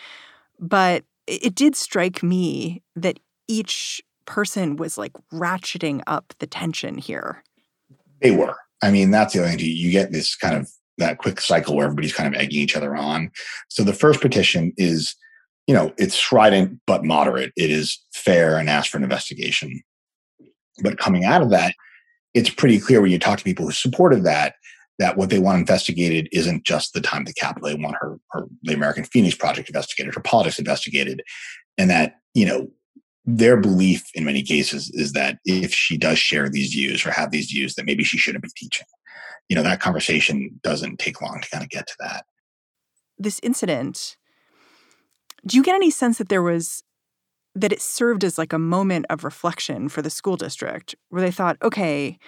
But 0.59 1.05
it 1.27 1.55
did 1.55 1.77
strike 1.77 2.23
me 2.23 2.83
that 2.97 3.19
each 3.49 4.03
person 4.27 4.77
was 4.77 4.99
like 4.99 5.13
ratcheting 5.33 6.03
up 6.07 6.35
the 6.39 6.47
tension 6.47 6.99
here. 6.99 7.43
They 8.21 8.31
were. 8.31 8.57
I 8.83 8.91
mean, 8.91 9.11
that's 9.11 9.35
the 9.35 9.41
other 9.41 9.49
thing. 9.49 9.59
You 9.61 9.91
get 9.91 10.13
this 10.13 10.37
kind 10.37 10.57
of 10.57 10.71
that 10.99 11.19
quick 11.19 11.41
cycle 11.41 11.75
where 11.75 11.87
everybody's 11.87 12.13
kind 12.13 12.33
of 12.33 12.41
egging 12.41 12.61
each 12.61 12.77
other 12.77 12.95
on. 12.95 13.31
So 13.69 13.83
the 13.83 13.95
first 13.95 14.21
petition 14.21 14.73
is, 14.77 15.15
you 15.67 15.75
know, 15.75 15.93
it's 15.97 16.15
strident 16.15 16.79
but 16.87 17.05
moderate. 17.05 17.53
It 17.57 17.71
is 17.71 17.99
fair 18.13 18.59
and 18.59 18.69
asks 18.69 18.91
for 18.91 18.99
an 18.99 19.05
investigation. 19.05 19.83
But 20.83 20.99
coming 20.99 21.25
out 21.25 21.43
of 21.43 21.51
that, 21.51 21.75
it's 22.35 22.51
pretty 22.51 22.79
clear 22.79 23.01
when 23.01 23.11
you 23.11 23.19
talk 23.19 23.39
to 23.39 23.45
people 23.45 23.67
who 23.67 23.73
supported 23.73 24.25
that 24.25 24.55
that 25.01 25.17
what 25.17 25.31
they 25.31 25.39
want 25.39 25.59
investigated 25.59 26.29
isn't 26.31 26.63
just 26.63 26.93
the 26.93 27.01
time 27.01 27.23
at 27.23 27.27
the 27.27 27.33
Capitol. 27.33 27.71
They 27.71 27.75
want 27.75 27.97
her, 27.99 28.19
her 28.33 28.45
the 28.63 28.75
American 28.75 29.05
Phoenix 29.05 29.35
Project 29.35 29.69
investigated, 29.69 30.15
her 30.15 30.21
politics 30.21 30.59
investigated, 30.59 31.23
and 31.79 31.89
that 31.89 32.17
you 32.35 32.45
know 32.45 32.69
their 33.25 33.57
belief 33.57 34.05
in 34.15 34.25
many 34.25 34.43
cases 34.43 34.91
is 34.91 35.13
that 35.13 35.39
if 35.47 35.73
she 35.73 35.97
does 35.97 36.19
share 36.19 36.51
these 36.51 36.73
views 36.73 37.05
or 37.05 37.11
have 37.13 37.31
these 37.31 37.51
views, 37.51 37.75
that 37.75 37.87
maybe 37.87 38.05
she 38.05 38.19
shouldn't 38.19 38.45
be 38.45 38.51
teaching. 38.55 38.87
You 39.49 39.57
know, 39.57 39.63
that 39.63 39.81
conversation 39.81 40.61
doesn't 40.63 40.99
take 40.99 41.23
long 41.23 41.41
to 41.41 41.49
kind 41.49 41.65
of 41.65 41.71
get 41.71 41.87
to 41.87 41.95
that. 42.01 42.27
This 43.19 43.41
incident, 43.43 44.17
do 45.47 45.57
you 45.57 45.63
get 45.63 45.75
any 45.75 45.91
sense 45.91 46.19
that 46.19 46.29
there 46.29 46.43
was 46.43 46.83
that 47.55 47.73
it 47.73 47.81
served 47.81 48.23
as 48.23 48.37
like 48.37 48.53
a 48.53 48.59
moment 48.59 49.07
of 49.09 49.25
reflection 49.25 49.89
for 49.89 50.03
the 50.03 50.11
school 50.11 50.37
district 50.37 50.95
where 51.09 51.23
they 51.23 51.33
thought, 51.33 51.57
okay, 51.63 52.19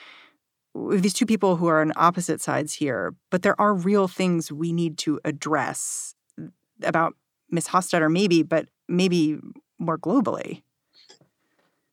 these 0.74 1.12
two 1.12 1.26
people 1.26 1.56
who 1.56 1.66
are 1.66 1.80
on 1.80 1.92
opposite 1.96 2.40
sides 2.40 2.72
here, 2.72 3.14
but 3.30 3.42
there 3.42 3.60
are 3.60 3.74
real 3.74 4.08
things 4.08 4.50
we 4.50 4.72
need 4.72 4.98
to 4.98 5.20
address 5.24 6.14
about 6.82 7.14
Miss 7.50 7.68
Hofstetter, 7.68 8.10
maybe, 8.10 8.42
but 8.42 8.68
maybe 8.88 9.38
more 9.78 9.98
globally. 9.98 10.62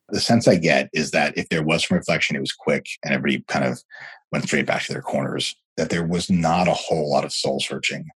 The 0.09 0.19
sense 0.19 0.47
I 0.47 0.55
get 0.55 0.89
is 0.93 1.11
that 1.11 1.37
if 1.37 1.49
there 1.49 1.61
was 1.61 1.85
some 1.85 1.97
reflection, 1.97 2.35
it 2.35 2.39
was 2.39 2.53
quick 2.53 2.87
and 3.03 3.13
everybody 3.13 3.43
kind 3.47 3.65
of 3.65 3.83
went 4.31 4.45
straight 4.45 4.65
back 4.65 4.83
to 4.83 4.93
their 4.93 5.01
corners, 5.01 5.55
that 5.77 5.89
there 5.89 6.05
was 6.05 6.29
not 6.29 6.67
a 6.67 6.73
whole 6.73 7.11
lot 7.11 7.25
of 7.25 7.33
soul 7.33 7.59
searching 7.59 8.07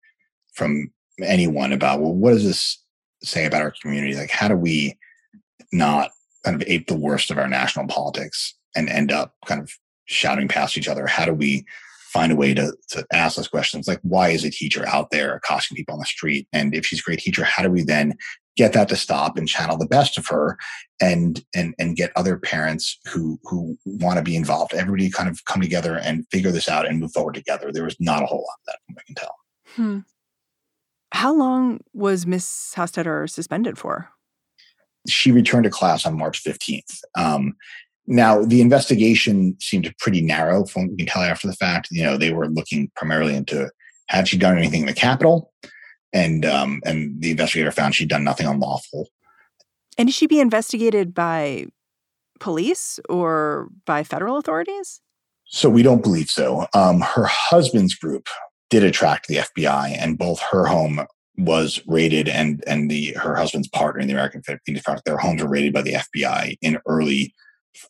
from 0.55 0.91
anyone 1.23 1.73
about, 1.73 2.01
well, 2.01 2.15
what 2.15 2.31
does 2.31 2.45
this 2.45 2.79
say 3.23 3.45
about 3.45 3.63
our 3.63 3.75
community? 3.83 4.15
Like, 4.15 4.31
how 4.31 4.49
do 4.49 4.57
we 4.57 4.97
not 5.73 6.11
kind 6.45 6.61
of 6.61 6.67
ape 6.69 6.87
the 6.87 6.97
worst 6.97 7.31
of 7.31 7.39
our 7.39 7.49
national 7.49 7.87
politics 7.87 8.55
and 8.75 8.89
end 8.89 9.13
up 9.13 9.35
kind 9.47 9.61
of 9.61 9.71
shouting 10.07 10.49
past 10.49 10.77
each 10.77 10.89
other? 10.89 11.07
How 11.07 11.25
do 11.25 11.33
we 11.33 11.65
find 12.13 12.33
a 12.33 12.37
way 12.37 12.53
to, 12.55 12.75
to 12.89 13.07
ask 13.13 13.37
those 13.37 13.49
questions? 13.49 13.89
Like, 13.89 14.01
why 14.03 14.29
is 14.29 14.45
a 14.45 14.51
teacher 14.51 14.87
out 14.87 15.11
there 15.11 15.35
accosting 15.35 15.77
people 15.77 15.95
on 15.95 16.01
the 16.01 16.07
street? 16.07 16.47
And 16.53 16.75
if 16.75 16.85
she's 16.85 17.01
a 17.01 17.03
great 17.03 17.21
teacher, 17.21 17.45
how 17.45 17.63
do 17.63 17.71
we 17.71 17.83
then 17.83 18.15
get 18.57 18.73
that 18.75 18.89
to 18.89 18.97
stop 18.97 19.37
and 19.37 19.49
channel 19.49 19.77
the 19.77 19.87
best 19.87 20.19
of 20.19 20.27
her 20.27 20.59
and 21.01 21.45
and 21.55 21.75
and 21.79 21.97
get 21.97 22.13
other 22.17 22.37
parents 22.37 22.99
who 23.07 23.39
who 23.45 23.77
want 23.85 24.19
to 24.19 24.23
be 24.23 24.37
involved 24.37 24.75
everybody 24.75 25.11
kind 25.11 25.29
of 25.29 25.45
come 25.47 25.61
together 25.61 25.99
and 25.99 26.27
figure 26.31 26.51
this 26.51 26.69
out 26.69 26.87
and 26.87 27.01
move 27.01 27.13
forward 27.13 27.35
together 27.35 27.71
there 27.73 27.85
was 27.85 27.97
not 27.99 28.23
a 28.23 28.27
whole 28.27 28.45
lot 28.47 28.59
of 28.61 28.67
that 28.67 28.79
i 28.99 29.03
can 29.07 29.15
tell 29.15 29.37
hmm. 29.75 29.99
how 31.13 31.33
long 31.33 31.81
was 31.95 32.27
miss 32.27 32.73
hofstetter 32.77 33.29
suspended 33.29 33.79
for 33.79 34.11
she 35.09 35.33
returned 35.33 35.65
to 35.65 35.71
class 35.71 36.05
on 36.05 36.17
march 36.17 36.45
15th 36.45 37.01
um, 37.17 37.55
Now, 38.07 38.43
the 38.43 38.61
investigation 38.61 39.57
seemed 39.61 39.93
pretty 39.99 40.23
narrow 40.23 40.65
from 40.65 40.83
what 40.83 40.91
we 40.93 40.97
can 40.99 41.07
tell 41.07 41.23
after 41.23 41.47
the 41.47 41.55
fact. 41.55 41.89
You 41.91 42.03
know, 42.03 42.17
they 42.17 42.33
were 42.33 42.49
looking 42.49 42.91
primarily 42.97 43.35
into 43.35 43.71
had 44.09 44.29
she 44.29 44.37
done 44.37 44.59
anything 44.59 44.81
in 44.81 44.87
the 44.87 44.93
Capitol, 44.93 45.53
and 46.13 46.45
um, 46.45 46.83
and 46.85 47.21
the 47.21 47.31
investigator 47.31 47.71
found 47.71 47.95
she'd 47.95 48.09
done 48.09 48.25
nothing 48.25 48.47
unlawful. 48.47 49.09
And 49.97 50.09
did 50.09 50.15
she 50.15 50.27
be 50.27 50.41
investigated 50.41 51.15
by 51.15 51.67
police 52.41 52.99
or 53.09 53.69
by 53.87 54.03
federal 54.03 54.37
authorities? 54.37 55.01
So 55.47 55.69
we 55.69 55.83
don't 55.83 56.03
believe 56.03 56.29
so. 56.29 56.67
Um, 56.75 57.01
her 57.01 57.27
husband's 57.27 57.95
group 57.95 58.29
did 58.71 58.83
attract 58.83 59.29
the 59.29 59.37
FBI, 59.37 59.97
and 59.99 60.19
both 60.19 60.41
her 60.51 60.67
home 60.67 61.07
was 61.39 61.81
raided 61.87 62.29
and 62.29 62.63
and 62.67 62.91
the 62.91 63.13
her 63.15 63.35
husband's 63.35 63.69
partner 63.69 64.01
in 64.01 64.07
the 64.07 64.13
American 64.13 64.43
Phoenix 64.43 64.85
Project, 64.85 65.07
their 65.07 65.17
homes 65.17 65.43
were 65.43 65.49
raided 65.49 65.73
by 65.73 65.83
the 65.83 65.95
FBI 65.95 66.57
in 66.61 66.79
early 66.87 67.33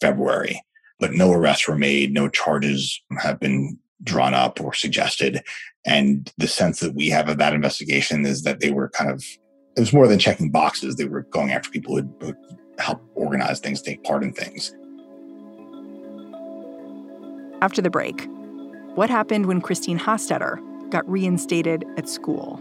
February. 0.01 0.63
But 0.99 1.13
no 1.13 1.33
arrests 1.33 1.67
were 1.67 1.77
made, 1.77 2.13
no 2.13 2.29
charges 2.29 3.01
have 3.19 3.41
been 3.41 3.79
drawn 4.05 4.35
up 4.35 4.61
or 4.61 4.73
suggested. 4.75 5.43
And 5.85 6.33
the 6.39 6.49
sense 6.49 6.81
that 6.81 6.95
we 6.95 7.09
have 7.11 7.29
of 7.29 7.39
that 7.39 7.55
investigation 7.55 8.25
is 8.25 8.43
that 8.43 8.61
they 8.61 8.71
were 8.71 8.89
kind 8.91 9.11
of 9.11 9.25
it 9.77 9.81
was 9.81 9.93
more 9.93 10.07
than 10.07 10.19
checking 10.19 10.51
boxes. 10.51 10.97
They 10.97 11.07
were 11.07 11.23
going 11.23 11.51
after 11.51 11.71
people 11.71 11.97
who 11.97 12.05
would 12.21 12.37
help 12.79 13.03
organize 13.15 13.59
things, 13.59 13.81
take 13.81 14.05
part 14.05 14.23
in 14.23 14.33
things. 14.33 14.75
After 17.63 17.81
the 17.81 17.91
break, 17.91 18.29
what 18.97 19.09
happened 19.09 19.47
when 19.47 19.61
Christine 19.61 19.99
Hostetter 19.99 20.61
got 20.91 21.09
reinstated 21.09 21.85
at 21.97 22.09
school? 22.09 22.61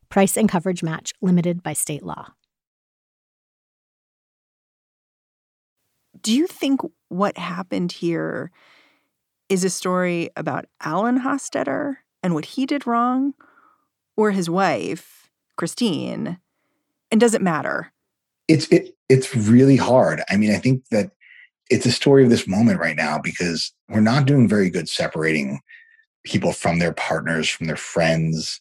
Price 0.11 0.35
and 0.35 0.49
coverage 0.49 0.83
match 0.83 1.13
limited 1.21 1.63
by 1.63 1.71
state 1.71 2.03
law. 2.03 2.33
Do 6.21 6.33
you 6.33 6.47
think 6.47 6.81
what 7.07 7.37
happened 7.37 7.93
here 7.93 8.51
is 9.47 9.63
a 9.63 9.69
story 9.69 10.29
about 10.35 10.65
Alan 10.81 11.21
Hostetter 11.21 11.95
and 12.21 12.33
what 12.33 12.43
he 12.43 12.65
did 12.65 12.85
wrong, 12.85 13.33
or 14.17 14.31
his 14.31 14.49
wife, 14.49 15.29
Christine? 15.55 16.37
And 17.09 17.21
does 17.21 17.33
it 17.33 17.41
matter? 17.41 17.93
It's 18.49 18.67
it 18.67 18.93
it's 19.07 19.33
really 19.33 19.77
hard. 19.77 20.21
I 20.29 20.35
mean, 20.35 20.51
I 20.51 20.57
think 20.57 20.83
that 20.91 21.11
it's 21.69 21.85
a 21.85 21.91
story 21.91 22.25
of 22.25 22.29
this 22.29 22.47
moment 22.47 22.81
right 22.81 22.97
now 22.97 23.17
because 23.17 23.71
we're 23.87 24.01
not 24.01 24.25
doing 24.25 24.49
very 24.49 24.69
good 24.69 24.89
separating 24.89 25.61
people 26.25 26.51
from 26.51 26.79
their 26.79 26.93
partners, 26.93 27.49
from 27.49 27.67
their 27.67 27.77
friends, 27.77 28.59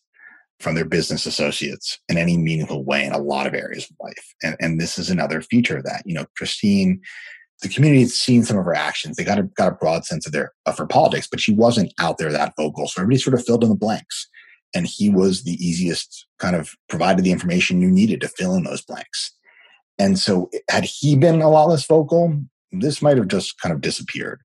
from 0.61 0.75
their 0.75 0.85
business 0.85 1.27
associates 1.27 1.99
in 2.09 2.19
any 2.19 2.37
meaningful 2.37 2.85
way 2.85 3.05
in 3.05 3.13
a 3.13 3.19
lot 3.19 3.47
of 3.47 3.55
areas 3.55 3.89
of 3.91 3.97
life. 4.01 4.35
And, 4.43 4.57
and 4.61 4.81
this 4.81 4.99
is 4.99 5.11
another 5.11 5.41
feature 5.41 5.79
of 5.79 5.85
that. 5.85 6.03
You 6.05 6.15
know, 6.15 6.27
Christine, 6.37 7.01
the 7.63 7.69
community 7.69 8.03
had 8.03 8.11
seen 8.11 8.45
some 8.45 8.59
of 8.59 8.65
her 8.65 8.75
actions. 8.75 9.17
They 9.17 9.25
got 9.25 9.39
a, 9.39 9.45
got 9.45 9.73
a 9.73 9.77
broad 9.77 10.05
sense 10.05 10.27
of 10.27 10.33
their 10.33 10.53
of 10.67 10.77
her 10.79 10.87
politics, 10.87 11.29
but 11.31 11.41
she 11.41 11.55
wasn't 11.55 11.93
out 11.99 12.19
there 12.19 12.31
that 12.31 12.55
vocal. 12.57 12.87
So 12.87 13.01
everybody 13.01 13.21
sort 13.21 13.35
of 13.35 13.45
filled 13.45 13.65
in 13.65 13.71
the 13.71 13.77
blanks. 13.77 14.29
And 14.75 14.87
he 14.87 15.09
was 15.09 15.43
the 15.43 15.55
easiest 15.55 16.27
kind 16.39 16.55
of 16.55 16.71
provided 16.89 17.25
the 17.25 17.33
information 17.33 17.81
you 17.81 17.91
needed 17.91 18.21
to 18.21 18.29
fill 18.29 18.55
in 18.55 18.63
those 18.63 18.83
blanks. 18.83 19.35
And 19.99 20.19
so 20.19 20.49
had 20.71 20.85
he 20.85 21.17
been 21.17 21.43
a 21.43 21.51
lot 21.51 21.69
less 21.69 21.87
vocal, 21.87 22.41
this 22.71 23.03
might 23.03 23.17
have 23.17 23.29
just 23.29 23.61
kind 23.61 23.75
of 23.75 23.81
disappeared. 23.81 24.41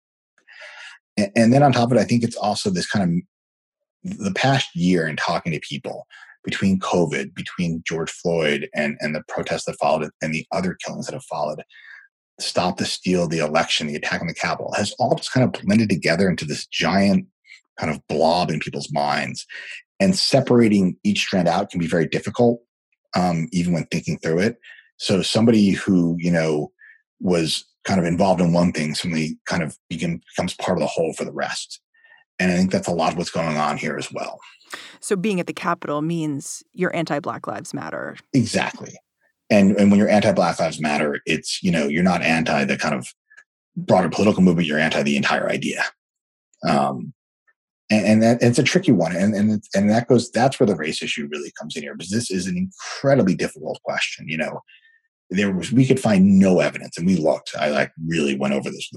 And, 1.16 1.32
and 1.36 1.54
then 1.54 1.62
on 1.62 1.72
top 1.72 1.92
of 1.92 1.98
it, 1.98 2.02
I 2.02 2.06
think 2.06 2.24
it's 2.24 2.36
also 2.36 2.70
this 2.70 2.90
kind 2.90 3.04
of 3.04 3.26
the 4.06 4.34
past 4.34 4.76
year 4.76 5.08
in 5.08 5.16
talking 5.16 5.52
to 5.52 5.60
people 5.60 6.06
between 6.44 6.80
COVID, 6.80 7.34
between 7.34 7.82
George 7.86 8.12
Floyd 8.12 8.70
and, 8.76 8.98
and 9.00 9.16
the 9.16 9.24
protests 9.28 9.66
that 9.66 9.78
followed 9.80 10.10
and 10.22 10.34
the 10.34 10.46
other 10.52 10.78
killings 10.86 11.08
that 11.08 11.14
have 11.14 11.26
followed, 11.26 11.64
Stop 12.40 12.78
the 12.78 12.86
Steal, 12.86 13.28
the 13.28 13.40
election, 13.40 13.88
the 13.88 13.96
attack 13.96 14.22
on 14.22 14.28
the 14.28 14.34
Capitol, 14.34 14.74
has 14.76 14.94
all 15.00 15.16
just 15.16 15.32
kind 15.32 15.44
of 15.44 15.62
blended 15.64 15.90
together 15.90 16.30
into 16.30 16.46
this 16.46 16.68
giant 16.68 17.26
kind 17.80 17.92
of 17.92 18.06
blob 18.08 18.52
in 18.52 18.60
people's 18.60 18.92
minds. 18.92 19.46
And 20.00 20.16
separating 20.16 20.98
each 21.04 21.22
strand 21.22 21.48
out 21.48 21.70
can 21.70 21.80
be 21.80 21.88
very 21.88 22.08
difficult, 22.08 22.62
um, 23.16 23.48
even 23.54 23.74
when 23.74 23.86
thinking 23.86 24.20
through 24.20 24.40
it. 24.40 24.58
So 24.98 25.22
somebody 25.22 25.72
who, 25.72 26.16
you 26.20 26.32
know, 26.32 26.72
was 27.22 27.66
kind 27.86 28.00
of 28.00 28.06
involved 28.06 28.42
in 28.42 28.52
one 28.52 28.74
thing 28.74 28.94
suddenly 28.96 29.38
kind 29.46 29.64
of 29.64 29.78
becomes 29.90 30.54
part 30.60 30.78
of 30.78 30.82
the 30.82 30.88
whole 30.88 31.14
for 31.14 31.24
the 31.24 31.32
rest. 31.32 31.80
And 32.40 32.52
I 32.52 32.56
think 32.58 32.72
that's 32.72 32.88
a 32.88 32.94
lot 32.94 33.14
of 33.14 33.18
what's 33.18 33.32
going 33.32 33.58
on 33.58 33.78
here 33.78 33.98
as 33.98 34.12
well. 34.12 34.40
So 35.00 35.16
being 35.16 35.40
at 35.40 35.48
the 35.48 35.54
Capitol 35.54 36.02
means 36.02 36.64
you're 36.74 36.96
anti 36.96 37.20
Black 37.20 37.48
Lives 37.48 37.74
Matter. 37.74 38.18
Exactly. 38.34 38.96
And 39.50 39.78
and 39.78 39.92
when 39.92 40.00
you're 40.00 40.10
anti 40.10 40.32
Black 40.34 40.60
Lives 40.60 40.82
Matter, 40.82 41.22
it's, 41.26 41.62
you 41.64 41.72
know, 41.72 41.88
you're 41.88 42.04
not 42.04 42.22
anti 42.22 42.66
the 42.66 42.78
kind 42.78 42.96
of 42.96 43.08
broader 43.78 44.10
political 44.10 44.42
movement, 44.42 44.68
you're 44.68 44.80
anti 44.80 45.04
the 45.04 45.18
entire 45.18 45.50
idea. 45.50 45.84
Um, 46.68 47.14
and, 47.92 48.06
and 48.06 48.24
that 48.24 48.42
it's 48.42 48.58
a 48.58 48.64
tricky 48.64 48.92
one. 48.92 49.16
And 49.16 49.36
and 49.36 49.64
and 49.76 49.90
that 49.92 50.08
goes 50.08 50.32
that's 50.32 50.60
where 50.60 50.68
the 50.68 50.76
race 50.76 51.04
issue 51.04 51.30
really 51.32 51.54
comes 51.60 51.76
in 51.76 51.84
here, 51.84 51.96
because 51.96 52.12
this 52.12 52.32
is 52.32 52.48
an 52.48 52.58
incredibly 52.58 53.36
difficult 53.36 53.80
question. 53.84 54.28
You 54.28 54.38
know, 54.38 54.62
there 55.30 55.52
was 55.52 55.72
we 55.72 55.86
could 55.86 56.00
find 56.00 56.40
no 56.40 56.60
evidence 56.60 56.98
and 56.98 57.08
we 57.08 57.16
looked. 57.16 57.52
I 57.58 57.70
like 57.70 57.92
really 58.08 58.38
went 58.38 58.54
over 58.54 58.70
this 58.70 58.90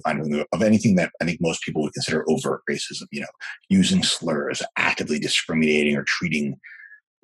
of 0.53 0.63
anything 0.63 0.97
that 0.97 1.11
i 1.21 1.25
think 1.25 1.41
most 1.41 1.63
people 1.63 1.83
would 1.83 1.93
consider 1.93 2.25
overt 2.29 2.61
racism 2.71 3.07
you 3.11 3.21
know 3.21 3.27
using 3.69 4.03
slurs 4.03 4.63
actively 4.77 5.19
discriminating 5.19 5.97
or 5.97 6.05
treating 6.05 6.59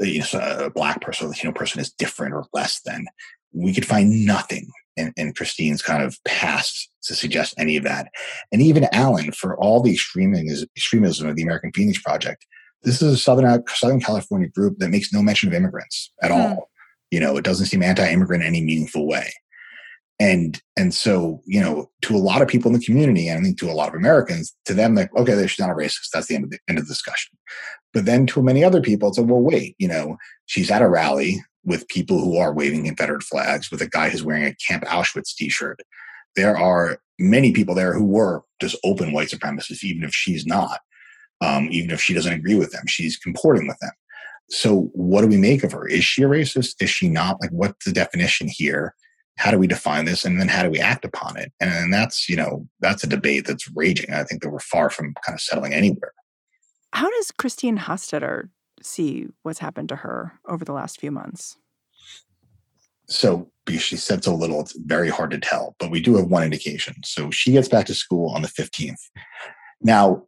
you 0.00 0.22
know, 0.32 0.40
a 0.66 0.70
black 0.70 1.00
person 1.00 1.26
or 1.26 1.30
latino 1.30 1.52
person 1.52 1.80
as 1.80 1.90
different 1.90 2.34
or 2.34 2.46
less 2.52 2.80
than. 2.84 3.06
We 3.52 3.72
could 3.72 3.86
find 3.86 4.26
nothing 4.26 4.68
in, 4.96 5.12
in 5.16 5.32
christine's 5.32 5.82
kind 5.82 6.02
of 6.02 6.18
past 6.24 6.90
to 7.04 7.14
suggest 7.14 7.54
any 7.58 7.76
of 7.76 7.84
that. 7.84 8.08
And 8.52 8.62
even 8.62 8.88
alan 8.92 9.32
for 9.32 9.56
all 9.56 9.80
the 9.80 9.92
extremism, 9.92 10.68
extremism 10.76 11.28
of 11.28 11.36
the 11.36 11.42
american 11.42 11.72
phoenix 11.72 12.00
project 12.00 12.46
this 12.82 13.00
is 13.02 13.14
a 13.14 13.16
southern 13.16 13.64
southern 13.68 14.00
california 14.00 14.48
group 14.48 14.78
that 14.78 14.90
makes 14.90 15.12
no 15.12 15.22
mention 15.22 15.48
of 15.48 15.54
immigrants 15.54 16.12
at 16.22 16.30
mm-hmm. 16.30 16.40
all 16.40 16.70
you 17.14 17.20
know, 17.20 17.37
it 17.37 17.44
doesn't 17.44 17.66
seem 17.66 17.83
anti-immigrant 17.83 18.42
in 18.42 18.48
any 18.48 18.61
meaningful 18.61 19.07
way. 19.07 19.33
And 20.18 20.61
and 20.77 20.92
so, 20.92 21.42
you 21.46 21.61
know, 21.61 21.90
to 22.03 22.16
a 22.16 22.18
lot 22.18 22.42
of 22.42 22.48
people 22.48 22.68
in 22.72 22.79
the 22.79 22.85
community, 22.85 23.29
and 23.29 23.38
I 23.38 23.42
think 23.42 23.59
to 23.61 23.70
a 23.70 23.72
lot 23.72 23.88
of 23.88 23.94
Americans, 23.94 24.53
to 24.64 24.74
them, 24.74 24.96
like, 24.96 25.14
okay, 25.16 25.46
she's 25.46 25.61
not 25.61 25.70
a 25.70 25.74
racist. 25.74 26.11
That's 26.12 26.27
the 26.27 26.35
end 26.35 26.44
of 26.44 26.50
the 26.50 26.59
end 26.68 26.79
of 26.79 26.87
the 26.87 26.92
discussion. 26.92 27.37
But 27.92 28.05
then 28.05 28.27
to 28.29 28.42
many 28.42 28.64
other 28.64 28.81
people, 28.81 29.09
it's 29.09 29.18
like, 29.18 29.29
well, 29.29 29.40
wait, 29.40 29.77
you 29.79 29.87
know, 29.87 30.16
she's 30.46 30.70
at 30.70 30.83
a 30.83 30.88
rally 30.88 31.42
with 31.64 31.88
people 31.88 32.18
who 32.20 32.37
are 32.37 32.53
waving 32.53 32.85
Confederate 32.85 33.22
flags, 33.22 33.70
with 33.70 33.81
a 33.81 33.88
guy 33.88 34.09
who's 34.09 34.24
wearing 34.24 34.44
a 34.44 34.57
Camp 34.66 34.85
Auschwitz 34.85 35.35
t-shirt. 35.37 35.81
There 36.37 36.57
are 36.57 36.98
many 37.18 37.53
people 37.53 37.74
there 37.74 37.94
who 37.94 38.05
were 38.05 38.42
just 38.61 38.77
open 38.85 39.12
white 39.12 39.29
supremacists, 39.29 39.85
even 39.85 40.03
if 40.03 40.12
she's 40.12 40.44
not. 40.44 40.81
Um, 41.40 41.68
even 41.70 41.90
if 41.90 42.00
she 42.00 42.14
doesn't 42.14 42.33
agree 42.33 42.55
with 42.55 42.70
them, 42.70 42.87
she's 42.87 43.16
comporting 43.16 43.66
with 43.66 43.79
them. 43.81 43.92
So, 44.50 44.90
what 44.92 45.22
do 45.22 45.28
we 45.28 45.37
make 45.37 45.64
of 45.64 45.72
her? 45.72 45.87
Is 45.87 46.04
she 46.04 46.22
a 46.22 46.28
racist? 46.28 46.83
Is 46.83 46.90
she 46.90 47.09
not? 47.09 47.40
Like, 47.40 47.50
what's 47.50 47.85
the 47.85 47.92
definition 47.92 48.48
here? 48.48 48.94
How 49.37 49.50
do 49.50 49.59
we 49.59 49.66
define 49.66 50.04
this? 50.04 50.24
And 50.24 50.40
then 50.40 50.48
how 50.48 50.62
do 50.62 50.70
we 50.70 50.78
act 50.78 51.04
upon 51.04 51.37
it? 51.37 51.52
And, 51.61 51.72
and 51.72 51.92
that's, 51.92 52.28
you 52.28 52.37
know, 52.37 52.68
that's 52.80 53.02
a 53.02 53.09
debate 53.09 53.46
that's 53.46 53.68
raging. 53.74 54.12
I 54.12 54.22
think 54.22 54.42
that 54.42 54.50
we're 54.50 54.61
far 54.61 54.90
from 54.90 55.14
kind 55.26 55.35
of 55.35 55.40
settling 55.40 55.74
anywhere. 55.74 56.12
How 56.92 57.11
does 57.11 57.33
Christine 57.33 57.78
Hostetter 57.78 58.50
see 58.83 59.26
what's 59.42 59.59
happened 59.59 59.88
to 59.88 59.96
her 59.96 60.38
over 60.46 60.64
the 60.64 60.72
last 60.72 61.00
few 61.00 61.11
months? 61.11 61.57
So 63.07 63.50
because 63.64 63.83
she 63.83 63.96
said 63.96 64.24
so 64.24 64.35
little, 64.35 64.61
it's 64.61 64.76
very 64.78 65.09
hard 65.09 65.30
to 65.30 65.38
tell. 65.38 65.74
But 65.78 65.90
we 65.90 66.00
do 66.00 66.16
have 66.16 66.26
one 66.26 66.44
indication. 66.44 66.94
So 67.04 67.30
she 67.30 67.52
gets 67.52 67.68
back 67.68 67.87
to 67.87 67.94
school 67.94 68.30
on 68.30 68.42
the 68.42 68.48
15th. 68.48 69.00
Now, 69.80 70.24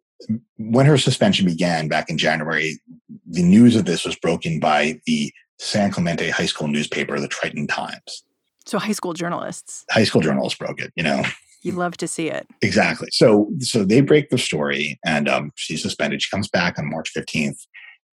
when 0.59 0.87
her 0.87 0.99
suspension 0.99 1.47
began 1.47 1.89
back 1.89 2.09
in 2.09 2.19
January, 2.19 2.81
the 3.27 3.43
news 3.43 3.77
of 3.77 3.85
this 3.85 4.05
was 4.05 4.17
broken 4.17 4.61
by 4.61 5.01
the 5.07 5.33
San 5.59 5.91
Clemente 5.91 6.31
High 6.31 6.47
School 6.47 6.69
newspaper, 6.69 7.19
the 7.19 7.29
Triton 7.29 7.67
Times. 7.67 8.25
So 8.67 8.79
high 8.79 8.93
school 8.93 9.13
journalists. 9.13 9.85
High 9.91 10.05
school 10.05 10.21
journalists 10.21 10.59
broke 10.59 10.81
it, 10.81 10.93
you 10.97 11.03
know. 11.03 11.23
You 11.63 11.73
love 11.73 11.97
to 11.99 12.09
see 12.09 12.29
it. 12.29 12.47
Exactly. 12.63 13.09
So 13.13 13.51
so 13.61 13.85
they 13.85 14.01
break 14.01 14.31
the 14.31 14.39
story 14.39 14.99
and 15.05 15.29
um, 15.29 15.53
she's 15.57 15.83
suspended. 15.83 16.23
She 16.23 16.31
comes 16.31 16.49
back 16.49 16.79
on 16.79 16.91
March 16.91 17.13
15th. 17.17 17.59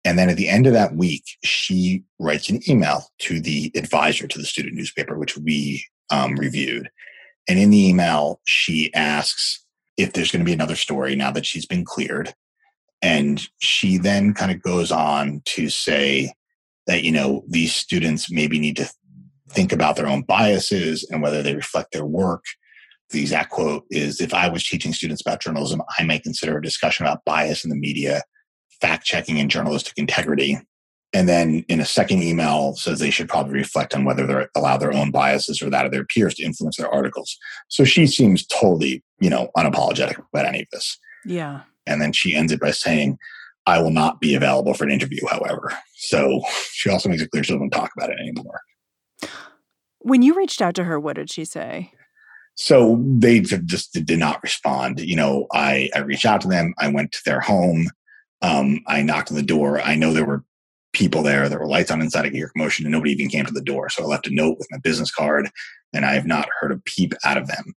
And 0.03 0.17
then 0.17 0.29
at 0.29 0.37
the 0.37 0.49
end 0.49 0.67
of 0.67 0.73
that 0.73 0.95
week, 0.95 1.23
she 1.43 2.03
writes 2.19 2.49
an 2.49 2.61
email 2.69 3.05
to 3.19 3.39
the 3.39 3.71
advisor 3.75 4.27
to 4.27 4.39
the 4.39 4.45
student 4.45 4.75
newspaper, 4.75 5.17
which 5.17 5.37
we 5.37 5.85
um, 6.09 6.35
reviewed. 6.35 6.89
And 7.47 7.59
in 7.59 7.69
the 7.69 7.87
email, 7.89 8.41
she 8.47 8.93
asks 8.93 9.63
if 10.03 10.13
there's 10.13 10.31
going 10.31 10.41
to 10.41 10.45
be 10.45 10.53
another 10.53 10.75
story 10.75 11.15
now 11.15 11.31
that 11.31 11.45
she's 11.45 11.65
been 11.65 11.85
cleared. 11.85 12.33
And 13.01 13.41
she 13.59 13.97
then 13.97 14.33
kind 14.33 14.51
of 14.51 14.61
goes 14.61 14.91
on 14.91 15.41
to 15.45 15.69
say 15.69 16.33
that, 16.87 17.03
you 17.03 17.11
know, 17.11 17.43
these 17.47 17.73
students 17.73 18.31
maybe 18.31 18.59
need 18.59 18.77
to 18.77 18.89
think 19.49 19.71
about 19.71 19.95
their 19.95 20.07
own 20.07 20.21
biases 20.21 21.07
and 21.09 21.21
whether 21.21 21.41
they 21.41 21.55
reflect 21.55 21.91
their 21.91 22.05
work. 22.05 22.43
The 23.09 23.21
exact 23.21 23.51
quote 23.51 23.85
is 23.89 24.21
If 24.21 24.33
I 24.33 24.47
was 24.49 24.67
teaching 24.67 24.93
students 24.93 25.21
about 25.21 25.41
journalism, 25.41 25.81
I 25.97 26.03
might 26.03 26.23
consider 26.23 26.57
a 26.57 26.61
discussion 26.61 27.05
about 27.05 27.25
bias 27.25 27.63
in 27.63 27.69
the 27.69 27.75
media, 27.75 28.21
fact 28.79 29.05
checking, 29.05 29.39
and 29.39 29.49
journalistic 29.49 29.93
integrity. 29.97 30.59
And 31.13 31.27
then 31.27 31.65
in 31.67 31.81
a 31.81 31.85
second 31.85 32.23
email 32.23 32.73
says 32.75 32.99
they 32.99 33.09
should 33.09 33.27
probably 33.27 33.53
reflect 33.53 33.93
on 33.93 34.05
whether 34.05 34.25
they 34.25 34.45
allow 34.55 34.77
their 34.77 34.93
own 34.93 35.11
biases 35.11 35.61
or 35.61 35.69
that 35.69 35.85
of 35.85 35.91
their 35.91 36.05
peers 36.05 36.35
to 36.35 36.43
influence 36.43 36.77
their 36.77 36.89
articles. 36.89 37.37
So 37.67 37.83
she 37.83 38.07
seems 38.07 38.45
totally, 38.47 39.03
you 39.19 39.29
know, 39.29 39.49
unapologetic 39.57 40.23
about 40.33 40.45
any 40.45 40.61
of 40.61 40.67
this. 40.71 40.97
Yeah. 41.25 41.61
And 41.85 42.01
then 42.01 42.13
she 42.13 42.35
ends 42.35 42.53
it 42.53 42.61
by 42.61 42.71
saying, 42.71 43.17
I 43.65 43.81
will 43.81 43.91
not 43.91 44.21
be 44.21 44.35
available 44.35 44.73
for 44.73 44.85
an 44.85 44.91
interview, 44.91 45.19
however. 45.29 45.73
So 45.95 46.41
she 46.71 46.89
also 46.89 47.09
makes 47.09 47.21
it 47.21 47.29
clear 47.29 47.43
she 47.43 47.53
doesn't 47.53 47.69
talk 47.71 47.91
about 47.95 48.09
it 48.09 48.19
anymore. 48.19 48.61
When 49.99 50.21
you 50.21 50.33
reached 50.33 50.61
out 50.61 50.75
to 50.75 50.85
her, 50.85 50.99
what 50.99 51.17
did 51.17 51.29
she 51.29 51.45
say? 51.45 51.91
So 52.55 53.03
they 53.05 53.39
just 53.39 53.93
did 53.93 54.17
not 54.17 54.41
respond. 54.41 54.99
You 54.99 55.15
know, 55.15 55.47
I, 55.53 55.89
I 55.93 55.99
reached 55.99 56.25
out 56.25 56.41
to 56.41 56.47
them. 56.47 56.73
I 56.79 56.87
went 56.87 57.11
to 57.11 57.21
their 57.25 57.39
home. 57.39 57.87
Um, 58.41 58.79
I 58.87 59.03
knocked 59.03 59.29
on 59.29 59.37
the 59.37 59.43
door. 59.43 59.79
I 59.81 59.95
know 59.95 60.11
there 60.11 60.25
were 60.25 60.43
people 61.01 61.23
there. 61.23 61.49
There 61.49 61.59
were 61.59 61.67
lights 61.67 61.91
on 61.91 62.01
inside. 62.01 62.21
I 62.21 62.29
could 62.29 62.35
hear 62.35 62.49
commotion 62.49 62.85
and 62.85 62.91
nobody 62.91 63.11
even 63.11 63.29
came 63.29 63.45
to 63.45 63.51
the 63.51 63.61
door. 63.61 63.89
So 63.89 64.03
I 64.03 64.05
left 64.05 64.27
a 64.27 64.33
note 64.33 64.57
with 64.57 64.67
my 64.71 64.77
business 64.77 65.11
card 65.11 65.49
and 65.93 66.05
I 66.05 66.13
have 66.13 66.25
not 66.25 66.47
heard 66.59 66.71
a 66.71 66.77
peep 66.85 67.13
out 67.25 67.37
of 67.37 67.47
them. 67.47 67.73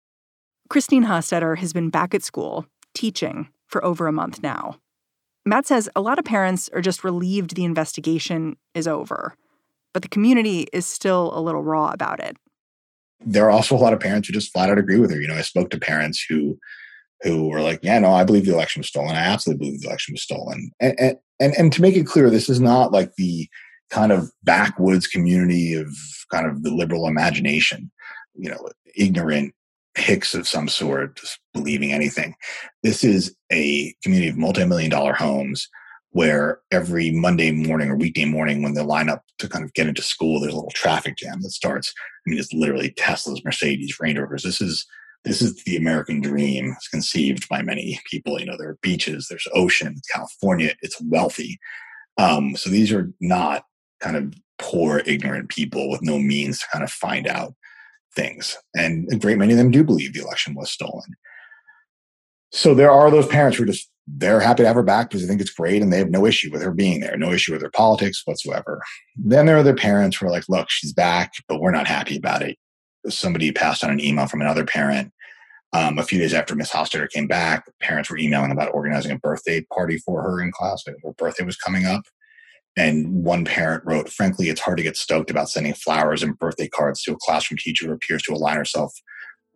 Christine 0.68 1.04
Hostetter 1.04 1.58
has 1.58 1.72
been 1.72 1.90
back 1.90 2.14
at 2.14 2.22
school 2.22 2.66
teaching 2.94 3.48
for 3.66 3.84
over 3.84 4.06
a 4.06 4.12
month 4.12 4.42
now. 4.42 4.78
Matt 5.46 5.66
says 5.66 5.88
a 5.96 6.00
lot 6.00 6.18
of 6.18 6.24
parents 6.24 6.70
are 6.72 6.80
just 6.80 7.04
relieved 7.04 7.54
the 7.54 7.64
investigation 7.64 8.56
is 8.74 8.86
over 8.86 9.36
but 9.94 10.02
the 10.02 10.08
community 10.08 10.66
is 10.74 10.86
still 10.86 11.30
a 11.34 11.40
little 11.40 11.62
raw 11.62 11.90
about 11.90 12.20
it. 12.20 12.36
There 13.24 13.46
are 13.46 13.50
also 13.50 13.74
a 13.74 13.78
lot 13.78 13.94
of 13.94 14.00
parents 14.00 14.28
who 14.28 14.34
just 14.34 14.52
flat 14.52 14.68
out 14.68 14.76
agree 14.76 14.98
with 14.98 15.10
her. 15.12 15.20
You 15.20 15.28
know, 15.28 15.36
I 15.36 15.42
spoke 15.42 15.70
to 15.70 15.78
parents 15.78 16.26
who 16.28 16.58
who 17.24 17.48
were 17.48 17.62
like, 17.62 17.80
"Yeah, 17.82 17.98
no, 17.98 18.12
I 18.12 18.22
believe 18.22 18.46
the 18.46 18.54
election 18.54 18.80
was 18.80 18.88
stolen. 18.88 19.16
I 19.16 19.24
absolutely 19.24 19.66
believe 19.66 19.80
the 19.80 19.88
election 19.88 20.12
was 20.12 20.22
stolen." 20.22 20.70
And 20.80 20.94
and 21.00 21.16
and, 21.40 21.54
and 21.58 21.72
to 21.72 21.82
make 21.82 21.96
it 21.96 22.06
clear, 22.06 22.30
this 22.30 22.48
is 22.48 22.60
not 22.60 22.92
like 22.92 23.16
the 23.16 23.48
kind 23.90 24.12
of 24.12 24.30
backwoods 24.44 25.06
community 25.06 25.74
of 25.74 25.88
kind 26.30 26.46
of 26.46 26.62
the 26.62 26.70
liberal 26.70 27.06
imagination, 27.06 27.90
you 28.34 28.50
know, 28.50 28.68
ignorant 28.96 29.54
hicks 29.96 30.34
of 30.34 30.48
some 30.48 30.68
sort, 30.68 31.16
just 31.16 31.38
believing 31.52 31.92
anything. 31.92 32.34
This 32.82 33.04
is 33.04 33.34
a 33.52 33.94
community 34.02 34.28
of 34.28 34.36
multi-million 34.36 34.90
dollar 34.90 35.12
homes 35.12 35.68
where 36.10 36.60
every 36.70 37.10
Monday 37.10 37.50
morning 37.50 37.90
or 37.90 37.96
weekday 37.96 38.24
morning 38.24 38.62
when 38.62 38.74
they 38.74 38.82
line 38.82 39.08
up 39.08 39.24
to 39.38 39.48
kind 39.48 39.64
of 39.64 39.72
get 39.74 39.88
into 39.88 40.02
school, 40.02 40.40
there's 40.40 40.52
a 40.52 40.56
little 40.56 40.70
traffic 40.70 41.16
jam 41.16 41.40
that 41.42 41.50
starts. 41.50 41.92
I 42.26 42.30
mean, 42.30 42.38
it's 42.38 42.52
literally 42.52 42.90
Teslas, 42.92 43.44
Mercedes, 43.44 43.98
Range 44.00 44.18
Rovers. 44.18 44.44
This 44.44 44.60
is 44.60 44.86
this 45.24 45.40
is 45.40 45.62
the 45.64 45.76
American 45.76 46.20
dream. 46.20 46.74
It's 46.76 46.88
conceived 46.88 47.48
by 47.48 47.62
many 47.62 48.00
people. 48.10 48.38
You 48.38 48.46
know, 48.46 48.56
there 48.58 48.70
are 48.70 48.78
beaches, 48.82 49.26
there's 49.28 49.48
ocean, 49.54 49.96
California, 50.12 50.74
it's 50.82 51.00
wealthy. 51.02 51.58
Um, 52.18 52.56
so 52.56 52.70
these 52.70 52.92
are 52.92 53.10
not 53.20 53.64
kind 54.00 54.16
of 54.16 54.34
poor, 54.58 55.02
ignorant 55.06 55.48
people 55.48 55.90
with 55.90 56.02
no 56.02 56.18
means 56.18 56.60
to 56.60 56.66
kind 56.72 56.84
of 56.84 56.90
find 56.90 57.26
out 57.26 57.54
things. 58.14 58.56
And 58.76 59.10
a 59.12 59.16
great 59.16 59.38
many 59.38 59.52
of 59.52 59.58
them 59.58 59.70
do 59.70 59.82
believe 59.82 60.12
the 60.12 60.22
election 60.22 60.54
was 60.54 60.70
stolen. 60.70 61.14
So 62.52 62.74
there 62.74 62.90
are 62.90 63.10
those 63.10 63.26
parents 63.26 63.56
who 63.56 63.64
are 63.64 63.66
just 63.66 63.90
they're 64.06 64.40
happy 64.40 64.62
to 64.62 64.66
have 64.66 64.76
her 64.76 64.82
back 64.82 65.08
because 65.08 65.22
they 65.22 65.28
think 65.28 65.40
it's 65.40 65.50
great 65.50 65.80
and 65.80 65.92
they 65.92 65.98
have 65.98 66.10
no 66.10 66.26
issue 66.26 66.50
with 66.52 66.62
her 66.62 66.70
being 66.70 67.00
there, 67.00 67.16
no 67.16 67.32
issue 67.32 67.52
with 67.52 67.62
her 67.62 67.70
politics 67.70 68.22
whatsoever. 68.26 68.82
Then 69.16 69.46
there 69.46 69.56
are 69.56 69.60
other 69.60 69.74
parents 69.74 70.16
who 70.16 70.26
are 70.26 70.30
like, 70.30 70.44
look, 70.48 70.68
she's 70.68 70.92
back, 70.92 71.32
but 71.48 71.58
we're 71.60 71.70
not 71.70 71.86
happy 71.86 72.16
about 72.16 72.42
it. 72.42 72.58
Somebody 73.08 73.50
passed 73.50 73.82
on 73.82 73.90
an 73.90 74.00
email 74.00 74.26
from 74.26 74.42
another 74.42 74.64
parent. 74.64 75.10
Um, 75.74 75.98
a 75.98 76.04
few 76.04 76.20
days 76.20 76.32
after 76.32 76.54
Miss 76.54 76.70
Hostetter 76.70 77.10
came 77.10 77.26
back, 77.26 77.64
parents 77.80 78.08
were 78.08 78.16
emailing 78.16 78.52
about 78.52 78.72
organizing 78.72 79.10
a 79.10 79.18
birthday 79.18 79.60
party 79.72 79.98
for 79.98 80.22
her 80.22 80.40
in 80.40 80.52
class. 80.52 80.84
Her 80.86 81.12
birthday 81.18 81.44
was 81.44 81.56
coming 81.56 81.84
up. 81.84 82.04
And 82.76 83.24
one 83.24 83.44
parent 83.44 83.82
wrote, 83.84 84.08
frankly, 84.08 84.48
it's 84.48 84.60
hard 84.60 84.76
to 84.78 84.82
get 84.84 84.96
stoked 84.96 85.30
about 85.30 85.48
sending 85.48 85.74
flowers 85.74 86.22
and 86.22 86.38
birthday 86.38 86.68
cards 86.68 87.02
to 87.02 87.12
a 87.12 87.18
classroom 87.20 87.58
teacher 87.58 87.86
who 87.86 87.92
appears 87.92 88.22
to 88.22 88.34
align 88.34 88.56
herself 88.56 88.92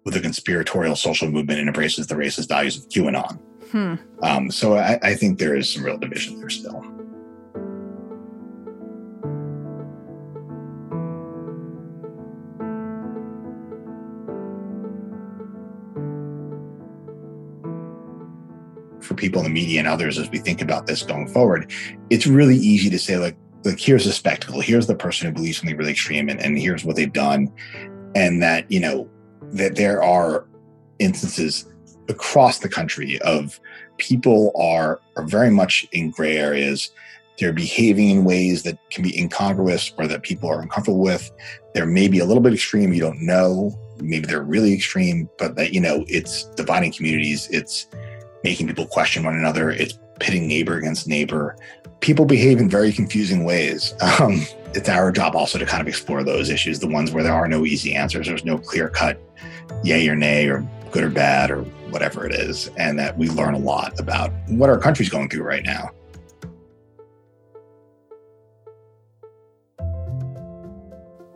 with 0.04 0.16
a 0.16 0.20
conspiratorial 0.20 0.96
social 0.96 1.30
movement 1.30 1.60
and 1.60 1.68
embraces 1.68 2.08
the 2.08 2.14
racist 2.14 2.48
values 2.48 2.76
of 2.76 2.88
QAnon. 2.88 3.40
Hmm. 3.70 3.94
Um, 4.22 4.50
so 4.50 4.76
I, 4.76 4.98
I 5.02 5.14
think 5.14 5.38
there 5.38 5.56
is 5.56 5.72
some 5.72 5.84
real 5.84 5.98
division 5.98 6.40
there 6.40 6.50
still. 6.50 6.97
For 19.08 19.14
people 19.14 19.40
in 19.40 19.44
the 19.44 19.50
media 19.50 19.78
and 19.78 19.88
others 19.88 20.18
as 20.18 20.30
we 20.30 20.38
think 20.38 20.60
about 20.60 20.86
this 20.86 21.02
going 21.02 21.26
forward, 21.26 21.72
it's 22.10 22.26
really 22.26 22.56
easy 22.56 22.90
to 22.90 22.98
say 22.98 23.16
like, 23.16 23.36
like 23.64 23.80
here's 23.80 24.06
a 24.06 24.12
spectacle, 24.12 24.60
here's 24.60 24.86
the 24.86 24.94
person 24.94 25.26
who 25.26 25.32
believes 25.32 25.58
something 25.58 25.76
really 25.76 25.92
extreme, 25.92 26.28
and, 26.28 26.38
and 26.40 26.58
here's 26.58 26.84
what 26.84 26.94
they've 26.94 27.12
done, 27.12 27.52
and 28.14 28.42
that 28.42 28.70
you 28.70 28.78
know 28.78 29.08
that 29.52 29.76
there 29.76 30.02
are 30.02 30.46
instances 30.98 31.72
across 32.08 32.58
the 32.58 32.68
country 32.68 33.18
of 33.22 33.58
people 33.96 34.52
are 34.56 35.00
are 35.16 35.26
very 35.26 35.50
much 35.50 35.86
in 35.92 36.10
gray 36.10 36.36
areas. 36.36 36.90
They're 37.38 37.52
behaving 37.52 38.10
in 38.10 38.24
ways 38.24 38.62
that 38.64 38.78
can 38.90 39.02
be 39.02 39.16
incongruous 39.18 39.92
or 39.96 40.06
that 40.08 40.22
people 40.22 40.48
are 40.50 40.60
uncomfortable 40.60 41.00
with. 41.00 41.30
They're 41.72 41.86
maybe 41.86 42.18
a 42.18 42.24
little 42.24 42.42
bit 42.42 42.52
extreme 42.52 42.92
you 42.92 43.00
don't 43.00 43.20
know. 43.22 43.78
Maybe 44.00 44.26
they're 44.26 44.42
really 44.42 44.72
extreme 44.74 45.28
but 45.38 45.56
that 45.56 45.72
you 45.72 45.80
know 45.80 46.04
it's 46.08 46.44
dividing 46.56 46.92
communities. 46.92 47.48
It's 47.50 47.88
making 48.44 48.66
people 48.66 48.86
question 48.86 49.24
one 49.24 49.34
another 49.34 49.70
it's 49.70 49.98
pitting 50.20 50.46
neighbor 50.46 50.76
against 50.76 51.06
neighbor 51.06 51.56
people 52.00 52.24
behave 52.24 52.58
in 52.58 52.68
very 52.68 52.92
confusing 52.92 53.44
ways 53.44 53.94
um, 54.00 54.42
it's 54.74 54.88
our 54.88 55.10
job 55.10 55.34
also 55.34 55.58
to 55.58 55.66
kind 55.66 55.80
of 55.80 55.88
explore 55.88 56.22
those 56.22 56.50
issues 56.50 56.78
the 56.78 56.86
ones 56.86 57.12
where 57.12 57.22
there 57.22 57.34
are 57.34 57.48
no 57.48 57.64
easy 57.64 57.94
answers 57.94 58.26
there's 58.26 58.44
no 58.44 58.58
clear 58.58 58.88
cut 58.88 59.20
yay 59.84 60.08
or 60.08 60.16
nay 60.16 60.46
or 60.48 60.66
good 60.90 61.04
or 61.04 61.10
bad 61.10 61.50
or 61.50 61.64
whatever 61.90 62.26
it 62.26 62.32
is, 62.32 62.68
and 62.76 62.98
that 62.98 63.16
we 63.16 63.28
learn 63.28 63.54
a 63.54 63.58
lot 63.58 63.98
about 63.98 64.30
what 64.48 64.70
our 64.70 64.78
country's 64.78 65.08
going 65.08 65.28
through 65.28 65.42
right 65.42 65.64
now. 65.64 65.90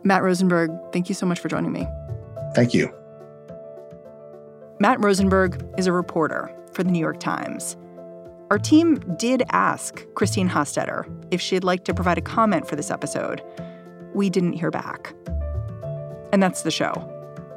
Matt 0.03 0.21
Rosenberg, 0.21 0.71
thank 0.91 1.07
you 1.07 1.15
so 1.15 1.25
much 1.25 1.39
for 1.39 1.47
joining 1.47 1.71
me. 1.71 1.87
Thank 2.53 2.73
you. 2.73 2.93
Matt 4.79 4.99
Rosenberg 4.99 5.65
is 5.77 5.87
a 5.87 5.93
reporter 5.93 6.53
for 6.73 6.83
the 6.83 6.91
New 6.91 6.99
York 6.99 7.19
Times. 7.19 7.77
Our 8.51 8.59
team 8.59 8.99
did 9.17 9.43
ask 9.49 10.05
Christine 10.13 10.49
Hostetter 10.49 11.05
if 11.31 11.41
she'd 11.41 11.63
like 11.63 11.85
to 11.85 11.93
provide 11.93 12.17
a 12.17 12.21
comment 12.21 12.67
for 12.67 12.75
this 12.75 12.91
episode. 12.91 13.41
We 14.13 14.29
didn't 14.29 14.53
hear 14.53 14.69
back. 14.69 15.13
And 16.31 16.41
that's 16.41 16.61
the 16.63 16.71
show. 16.71 16.91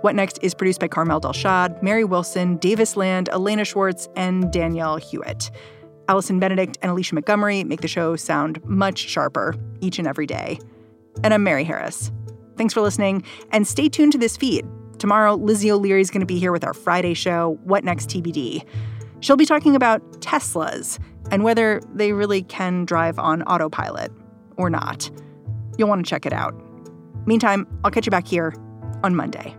What 0.02 0.14
Next 0.14 0.38
is 0.42 0.54
produced 0.54 0.80
by 0.80 0.88
Carmel 0.88 1.20
Delshad, 1.20 1.82
Mary 1.82 2.04
Wilson, 2.04 2.56
Davis 2.58 2.96
Land, 2.96 3.28
Elena 3.30 3.64
Schwartz, 3.64 4.08
and 4.16 4.50
Danielle 4.52 4.96
Hewitt. 4.96 5.50
Allison 6.08 6.38
Benedict 6.38 6.78
and 6.80 6.90
Alicia 6.92 7.14
Montgomery 7.14 7.64
make 7.64 7.80
the 7.80 7.88
show 7.88 8.14
sound 8.16 8.64
much 8.64 8.98
sharper 8.98 9.54
each 9.80 9.98
and 9.98 10.06
every 10.06 10.26
day. 10.26 10.58
And 11.24 11.34
I'm 11.34 11.42
Mary 11.42 11.64
Harris. 11.64 12.12
Thanks 12.56 12.72
for 12.72 12.80
listening, 12.80 13.24
and 13.50 13.66
stay 13.66 13.88
tuned 13.88 14.12
to 14.12 14.18
this 14.18 14.36
feed. 14.36 14.64
Tomorrow, 14.98 15.34
Lizzie 15.34 15.70
O'Leary 15.70 16.00
is 16.00 16.10
going 16.10 16.20
to 16.20 16.26
be 16.26 16.38
here 16.38 16.52
with 16.52 16.64
our 16.64 16.72
Friday 16.72 17.12
show, 17.12 17.58
What 17.64 17.84
Next 17.84 18.08
TBD. 18.08 18.64
She'll 19.20 19.36
be 19.36 19.46
talking 19.46 19.74
about 19.74 20.02
Teslas 20.20 20.98
and 21.30 21.42
whether 21.42 21.80
they 21.94 22.12
really 22.12 22.42
can 22.42 22.84
drive 22.84 23.18
on 23.18 23.42
autopilot 23.42 24.12
or 24.56 24.70
not. 24.70 25.10
You'll 25.78 25.88
want 25.88 26.04
to 26.04 26.08
check 26.08 26.26
it 26.26 26.32
out. 26.32 26.54
Meantime, 27.26 27.66
I'll 27.84 27.90
catch 27.90 28.06
you 28.06 28.10
back 28.10 28.26
here 28.26 28.54
on 29.02 29.14
Monday. 29.14 29.56